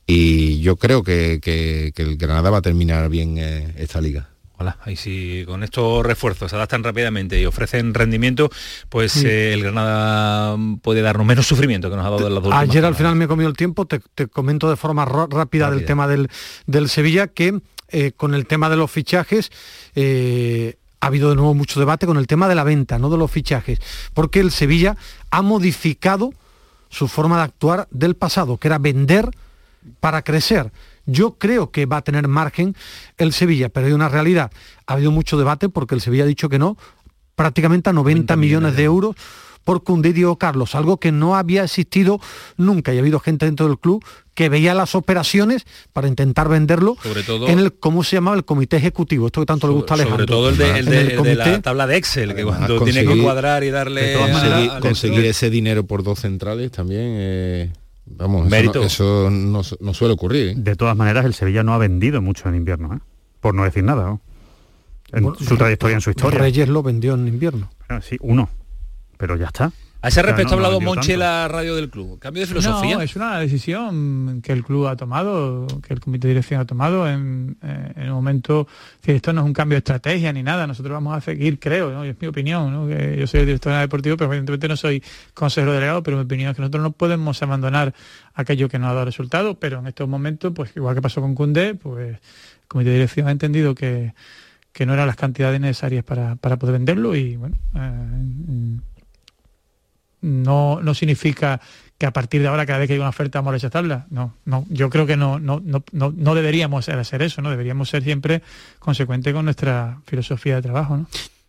[0.07, 4.29] Y yo creo que, el Granada va a terminar bien eh, esta liga.
[4.57, 8.49] Hola, y si con estos refuerzos se adaptan rápidamente y ofrecen rendimiento,
[8.87, 12.53] pues eh, el Granada puede darnos menos sufrimiento que nos ha dado en las dos
[12.53, 16.29] Ayer al final me comió el tiempo, te, comento de forma rápida, del tema del,
[16.67, 19.51] del Sevilla, que eh, con el tema de los fichajes
[19.93, 23.17] eh, ha habido de nuevo mucho debate con el tema de la venta, no de
[23.17, 23.79] los fichajes,
[24.13, 24.95] porque el Sevilla
[25.31, 26.33] ha modificado
[26.89, 29.29] su forma de actuar del pasado, que era vender
[29.99, 30.71] para crecer.
[31.05, 32.75] Yo creo que va a tener margen
[33.17, 34.51] el Sevilla, pero hay una realidad.
[34.87, 36.77] Ha habido mucho debate porque el Sevilla ha dicho que no,
[37.35, 39.15] prácticamente a 90, millones, de euros
[39.65, 42.21] por Cundé Carlos, algo que no había existido
[42.55, 46.95] nunca y ha habido gente dentro del club que veía las operaciones para intentar venderlo
[47.01, 48.37] sobre todo, en el, ¿cómo se llamaba?
[48.37, 50.27] El comité ejecutivo, esto que tanto le gusta a Alejandro.
[50.27, 54.15] Sobre todo el de, la tabla de Excel, que cuando tiene que cuadrar y darle...
[54.81, 57.15] conseguir, ese dinero por dos centrales también...
[57.17, 57.71] Eh,
[58.05, 60.49] vamos, eso, no, suele ocurrir.
[60.49, 60.53] ¿eh?
[60.57, 62.99] De todas maneras, el Sevilla no ha vendido mucho en invierno, ¿eh?
[63.39, 64.19] por no decir nada.
[65.11, 66.39] En su trayectoria, en su historia.
[66.39, 67.69] Reyes lo vendió en invierno.
[68.01, 68.49] sí, uno
[69.17, 69.71] pero ya está.
[70.05, 72.19] A ese respecto ha hablado Monchi en la radio del club.
[72.19, 72.95] ¿Cambio de filosofía?
[72.95, 76.65] No, es una decisión que el club ha tomado, que el comité de dirección ha
[76.65, 78.67] tomado en, eh, en un momento
[79.01, 80.67] que esto no es un cambio de estrategia ni nada.
[80.67, 82.03] Nosotros vamos a seguir, creo, ¿no?
[82.03, 82.87] es mi opinión, ¿no?
[82.87, 85.01] que yo soy el director deportivo, pero evidentemente no soy
[85.33, 87.95] consejero delegado, pero mi opinión es que nosotros no podemos abandonar
[88.35, 91.33] aquello que no ha dado resultado, pero en estos momentos, pues igual que pasó con
[91.33, 92.19] Cundé, pues el
[92.67, 94.13] comité de dirección ha entendido que,
[94.71, 98.77] que no eran las cantidades necesarias para, para poder venderlo y bueno, eh,
[100.25, 101.61] no, no significa
[101.97, 104.07] que a partir de ahora cada vez que hay una oferta vamos a rechazarla.
[104.09, 107.49] No, no, yo creo que no, no, no, no deberíamos hacer eso, ¿no?
[107.49, 108.41] Deberíamos ser siempre
[108.79, 111.07] consecuente con nuestra filosofía de trabajo, ¿no?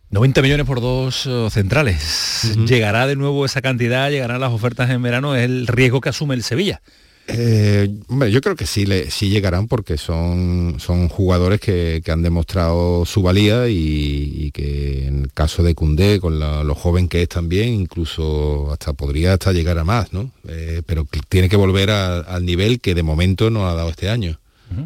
[0.09, 2.55] 90 millones por dos eh, centrales.
[2.65, 4.09] ¿Llegará de nuevo esa cantidad?
[4.09, 5.35] ¿Llegarán las ofertas en verano?
[5.35, 6.81] Es el riesgo que asume el Sevilla.
[7.27, 7.89] Eh,
[8.31, 13.21] yo creo que sí, le, sí llegarán porque son, son jugadores que, han demostrado su
[13.21, 18.71] valía y, que en el caso de Cundé, con lo joven que es también, incluso
[18.71, 20.31] hasta podría hasta llegar a más, ¿no?
[20.47, 24.39] Eh, pero tiene que volver al nivel que de momento no ha dado este año.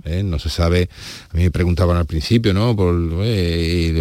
[0.06, 0.24] ¿eh?
[0.24, 0.90] no se sabe,
[1.30, 2.76] a mí me preguntaban al principio, ¿no?
[2.76, 2.96] Por,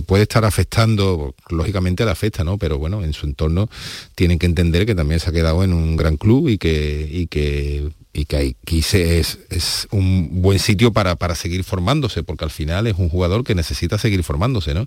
[0.06, 2.58] puede estar afectando, lógicamente la afecta, ¿no?
[2.58, 3.68] Pero bueno, en su entorno
[4.14, 7.26] tienen que entender que también se ha quedado en un gran club y que, y
[7.26, 12.50] que y que aquí es, es un buen sitio para, para, seguir formándose, porque al
[12.50, 14.86] final es un jugador que necesita seguir formándose, ¿no?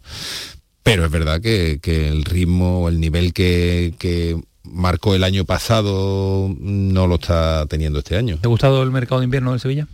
[0.83, 7.07] Pero es verdad que, el ritmo, el nivel que, que, marcó el año pasado no
[7.07, 8.37] lo está teniendo este año.
[8.37, 9.87] ¿Te ha gustado el mercado de invierno de Sevilla?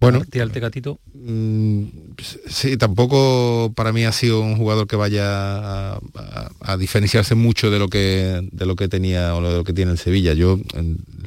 [0.00, 1.00] Bueno, al Tecatito.
[1.12, 1.84] Mm,
[2.46, 7.88] sí, tampoco para mí ha sido un jugador que vaya a, diferenciarse mucho de lo
[7.88, 10.34] que de lo que tenía o de lo que tiene el Sevilla.
[10.34, 10.60] Yo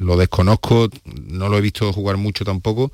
[0.02, 0.88] lo desconozco,
[1.26, 2.92] no lo he visto jugar mucho tampoco,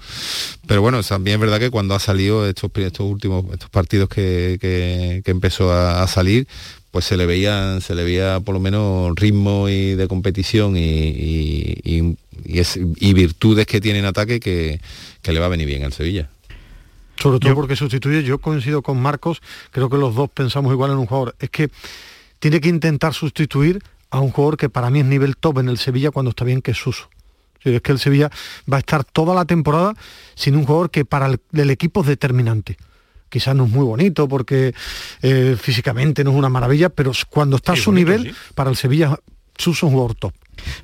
[0.67, 5.23] pero bueno, también es verdad que cuando ha salido estos, estos últimos estos partidos que,
[5.25, 6.47] empezó a, salir,
[6.91, 11.77] pues se le veía se le veía por lo menos ritmo y de competición y,
[11.85, 14.81] y virtudes que tiene en ataque que
[15.23, 16.29] que le va a venir bien al Sevilla.
[17.21, 19.43] Sobre todo porque sustituye, yo coincido con Marcos,
[19.73, 21.35] creo que los dos pensamos igual en un jugador.
[21.41, 21.69] Es que
[22.39, 25.79] tiene que intentar sustituir a un jugador que para mí es nivel top en el
[25.79, 27.09] Sevilla cuando está bien, que es Suso.
[27.63, 28.31] Es que el Sevilla
[28.71, 29.95] va a estar toda la temporada
[30.35, 32.77] sin un jugador que para el, equipo es determinante.
[33.29, 34.75] Quizás no es muy bonito porque
[35.23, 39.19] eh, físicamente no es una maravilla, pero cuando está a su nivel, para el Sevilla
[39.57, 40.33] Suso es un jugador top.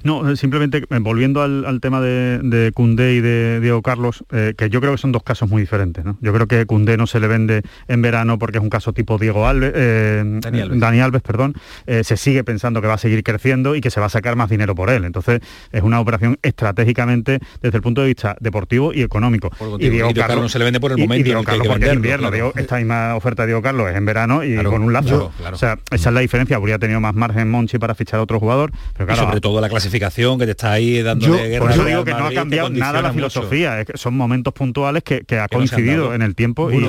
[0.03, 4.55] No, eh, simplemente eh, volviendo al, tema de, de Cundé y de Diego Carlos, eh,
[4.57, 6.05] que yo creo que son dos casos muy diferentes.
[6.21, 9.19] Yo creo que Cundé no se le vende en verano porque es un caso tipo
[9.19, 11.23] Diego Alves, Dani, Alves.
[11.23, 11.55] perdón,
[11.87, 14.51] se sigue pensando que va a seguir creciendo y que se va a sacar más
[14.51, 15.05] dinero por él.
[15.05, 15.41] Entonces
[15.73, 19.51] es una operación estratégicamente desde el punto de vista deportivo y económico.
[19.79, 21.21] y Diego, Carlos, no se le vende por el momento.
[21.21, 22.31] Y, Diego Carlos porque es invierno.
[22.57, 25.33] esta misma oferta de Diego Carlos es en verano y con un lazo.
[25.53, 26.57] O sea, esa es la diferencia.
[26.57, 28.71] Habría tenido más margen Monchi para fichar a otro jugador.
[28.95, 31.59] Pero claro, sobre todo la clasificación que te está ahí dando guerra.
[31.59, 35.49] Por eso digo que no ha cambiado nada la filosofía, son momentos puntuales que, ha
[35.49, 36.81] coincidido en el tiempo y,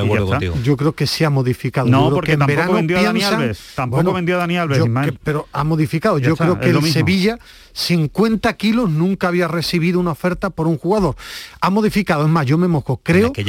[0.63, 1.87] Yo creo que se ha modificado.
[1.87, 3.59] No, porque tampoco vendió a Dani Alves.
[3.75, 4.83] Tampoco vendió a Dani Alves.
[5.23, 6.19] pero ha modificado.
[6.19, 7.39] yo creo que el Sevilla
[7.75, 11.15] 50 kilos nunca había recibido una oferta por un jugador.
[11.59, 13.41] Ha modificado, es más, yo me mojo, creo que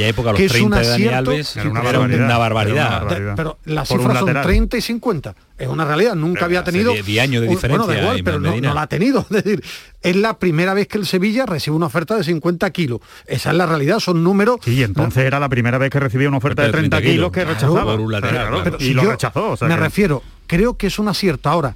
[0.45, 3.07] es un acierto, era una barbaridad.
[3.35, 5.35] pero las cifras son 30 y 50.
[5.57, 6.93] Es una realidad, nunca había tenido...
[6.93, 7.85] 10 años de diferencia.
[7.85, 9.25] Bueno, da igual, pero no, la ha tenido.
[9.37, 9.63] Es decir,
[10.01, 12.99] es la primera vez que el Sevilla recibe una oferta de 50 kilos.
[13.25, 14.59] Esa es la realidad, son números...
[14.63, 17.85] Sí, entonces era la primera vez que recibía una oferta de 30, kilos, que rechazaba.
[17.85, 19.57] Por un lateral, y lo rechazó.
[19.61, 21.49] me refiero, creo que es un acierto.
[21.49, 21.75] Ahora,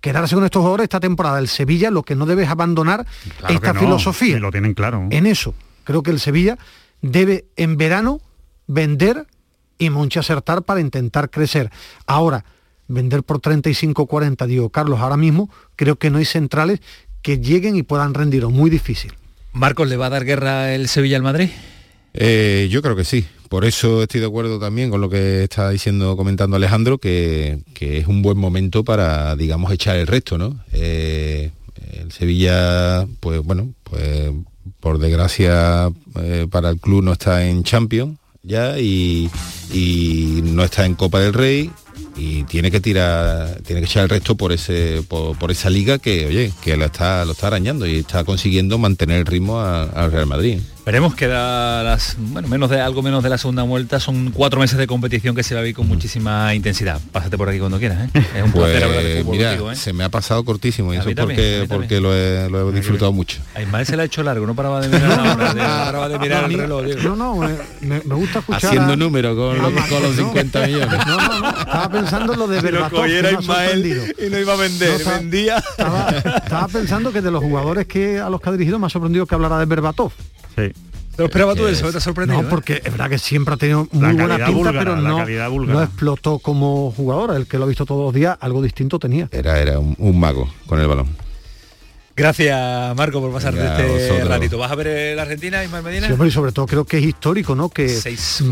[0.00, 1.38] quedarse con estos jugadores esta temporada.
[1.38, 3.06] El Sevilla lo que no debe es abandonar
[3.48, 4.38] esta filosofía.
[4.38, 5.06] lo tienen claro.
[5.10, 6.58] En eso, creo que el Sevilla
[7.02, 8.20] debe en verano
[8.66, 9.26] vender
[9.78, 11.70] y mucho acertar para intentar crecer.
[12.06, 12.44] Ahora,
[12.88, 16.80] vender por 35-40, digo Carlos, ahora mismo creo que no hay centrales
[17.22, 19.14] que lleguen y puedan rendir, muy difícil.
[19.52, 21.50] Marcos, ¿le va a dar guerra el Sevilla al Madrid?
[22.14, 23.26] Eh, yo creo que sí.
[23.48, 28.06] Por eso estoy de acuerdo también con lo que está diciendo, comentando Alejandro, que, es
[28.06, 30.60] un buen momento para, digamos, echar el resto, ¿no?
[30.72, 31.50] Eh,
[31.92, 34.32] el Sevilla, pues bueno, pues
[34.80, 35.90] por desgracia
[36.20, 39.30] eh, para el club no está en Champions ya y,
[40.44, 41.70] no está en Copa del Rey
[42.16, 46.26] y tiene que tirar, tiene que echar el resto por ese, por, esa liga que,
[46.26, 50.26] oye, que lo está, lo está arañando y está consiguiendo mantener el ritmo al Real
[50.26, 50.58] Madrid.
[50.88, 54.58] Veremos que da las, bueno, menos de algo menos de la segunda vuelta, son cuatro
[54.58, 56.98] meses de competición que se va a vivir con muchísima intensidad.
[57.12, 58.24] Pásate por aquí cuando quieras, ¿eh?
[58.34, 59.76] Es un pues, de mira, ¿eh?
[59.76, 63.38] se me ha pasado cortísimo y eso porque, porque lo he, lo he disfrutado mucho.
[63.54, 66.18] A Ismael se le ha hecho largo, no paraba de mirar, no, no, paraba de
[66.18, 66.84] mirar el reloj.
[67.04, 67.50] No, no, me,
[67.82, 68.70] me, gusta escuchar.
[68.70, 71.06] Haciendo números con, con, los 50 millones.
[71.06, 73.04] No, no, no, estaba pensando en lo de Berbatov.
[73.04, 75.58] Si lo Ismael y no iba a vender, vendía.
[75.58, 78.88] Estaba, estaba, pensando que de los jugadores que a los que ha dirigido me ha
[78.88, 80.12] sorprendido que hablara de Berbatov.
[80.56, 80.72] Sí.
[81.16, 81.90] ¿Te lo esperaba tú eso?
[81.90, 82.40] ¿Te ha sorprendido?
[82.40, 82.50] No, eh?
[82.50, 85.26] porque es verdad que siempre ha tenido muy buena pinta, pero no,
[85.66, 87.34] no, explotó como jugador.
[87.34, 89.28] El que lo ha visto todos los días, algo distinto tenía.
[89.32, 91.08] Era, era un mago con el balón.
[92.18, 94.58] Gracias, Marco, por pasarte este ratito.
[94.58, 96.08] ¿Vas a ver el Argentina, Ismael Medina?
[96.08, 97.68] Sí, y sobre todo creo que es histórico, ¿no?
[97.68, 98.42] Que seis,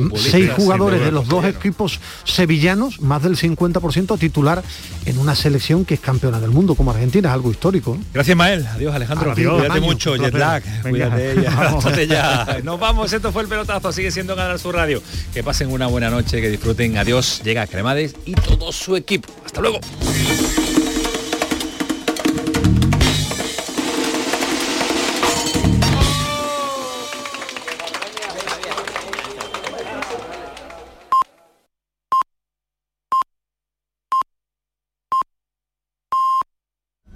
[0.54, 4.62] jugadores de los dos equipos sevillanos, más del 50% titular
[5.04, 7.98] en una selección que es campeona del mundo como Argentina, es algo histórico.
[8.14, 8.64] Gracias, Mael.
[8.66, 9.34] Adiós, Alejandro.
[9.34, 10.62] Cuídate mucho, jet lag.
[10.82, 12.60] Cuídate ya.
[12.62, 15.02] Nos vamos, esto fue el pelotazo, sigue siendo Ganar su radio.
[15.34, 16.98] Que pasen una buena noche, que disfruten.
[16.98, 19.28] Adiós, llega Cremades y todo su equipo.
[19.44, 19.80] Hasta luego.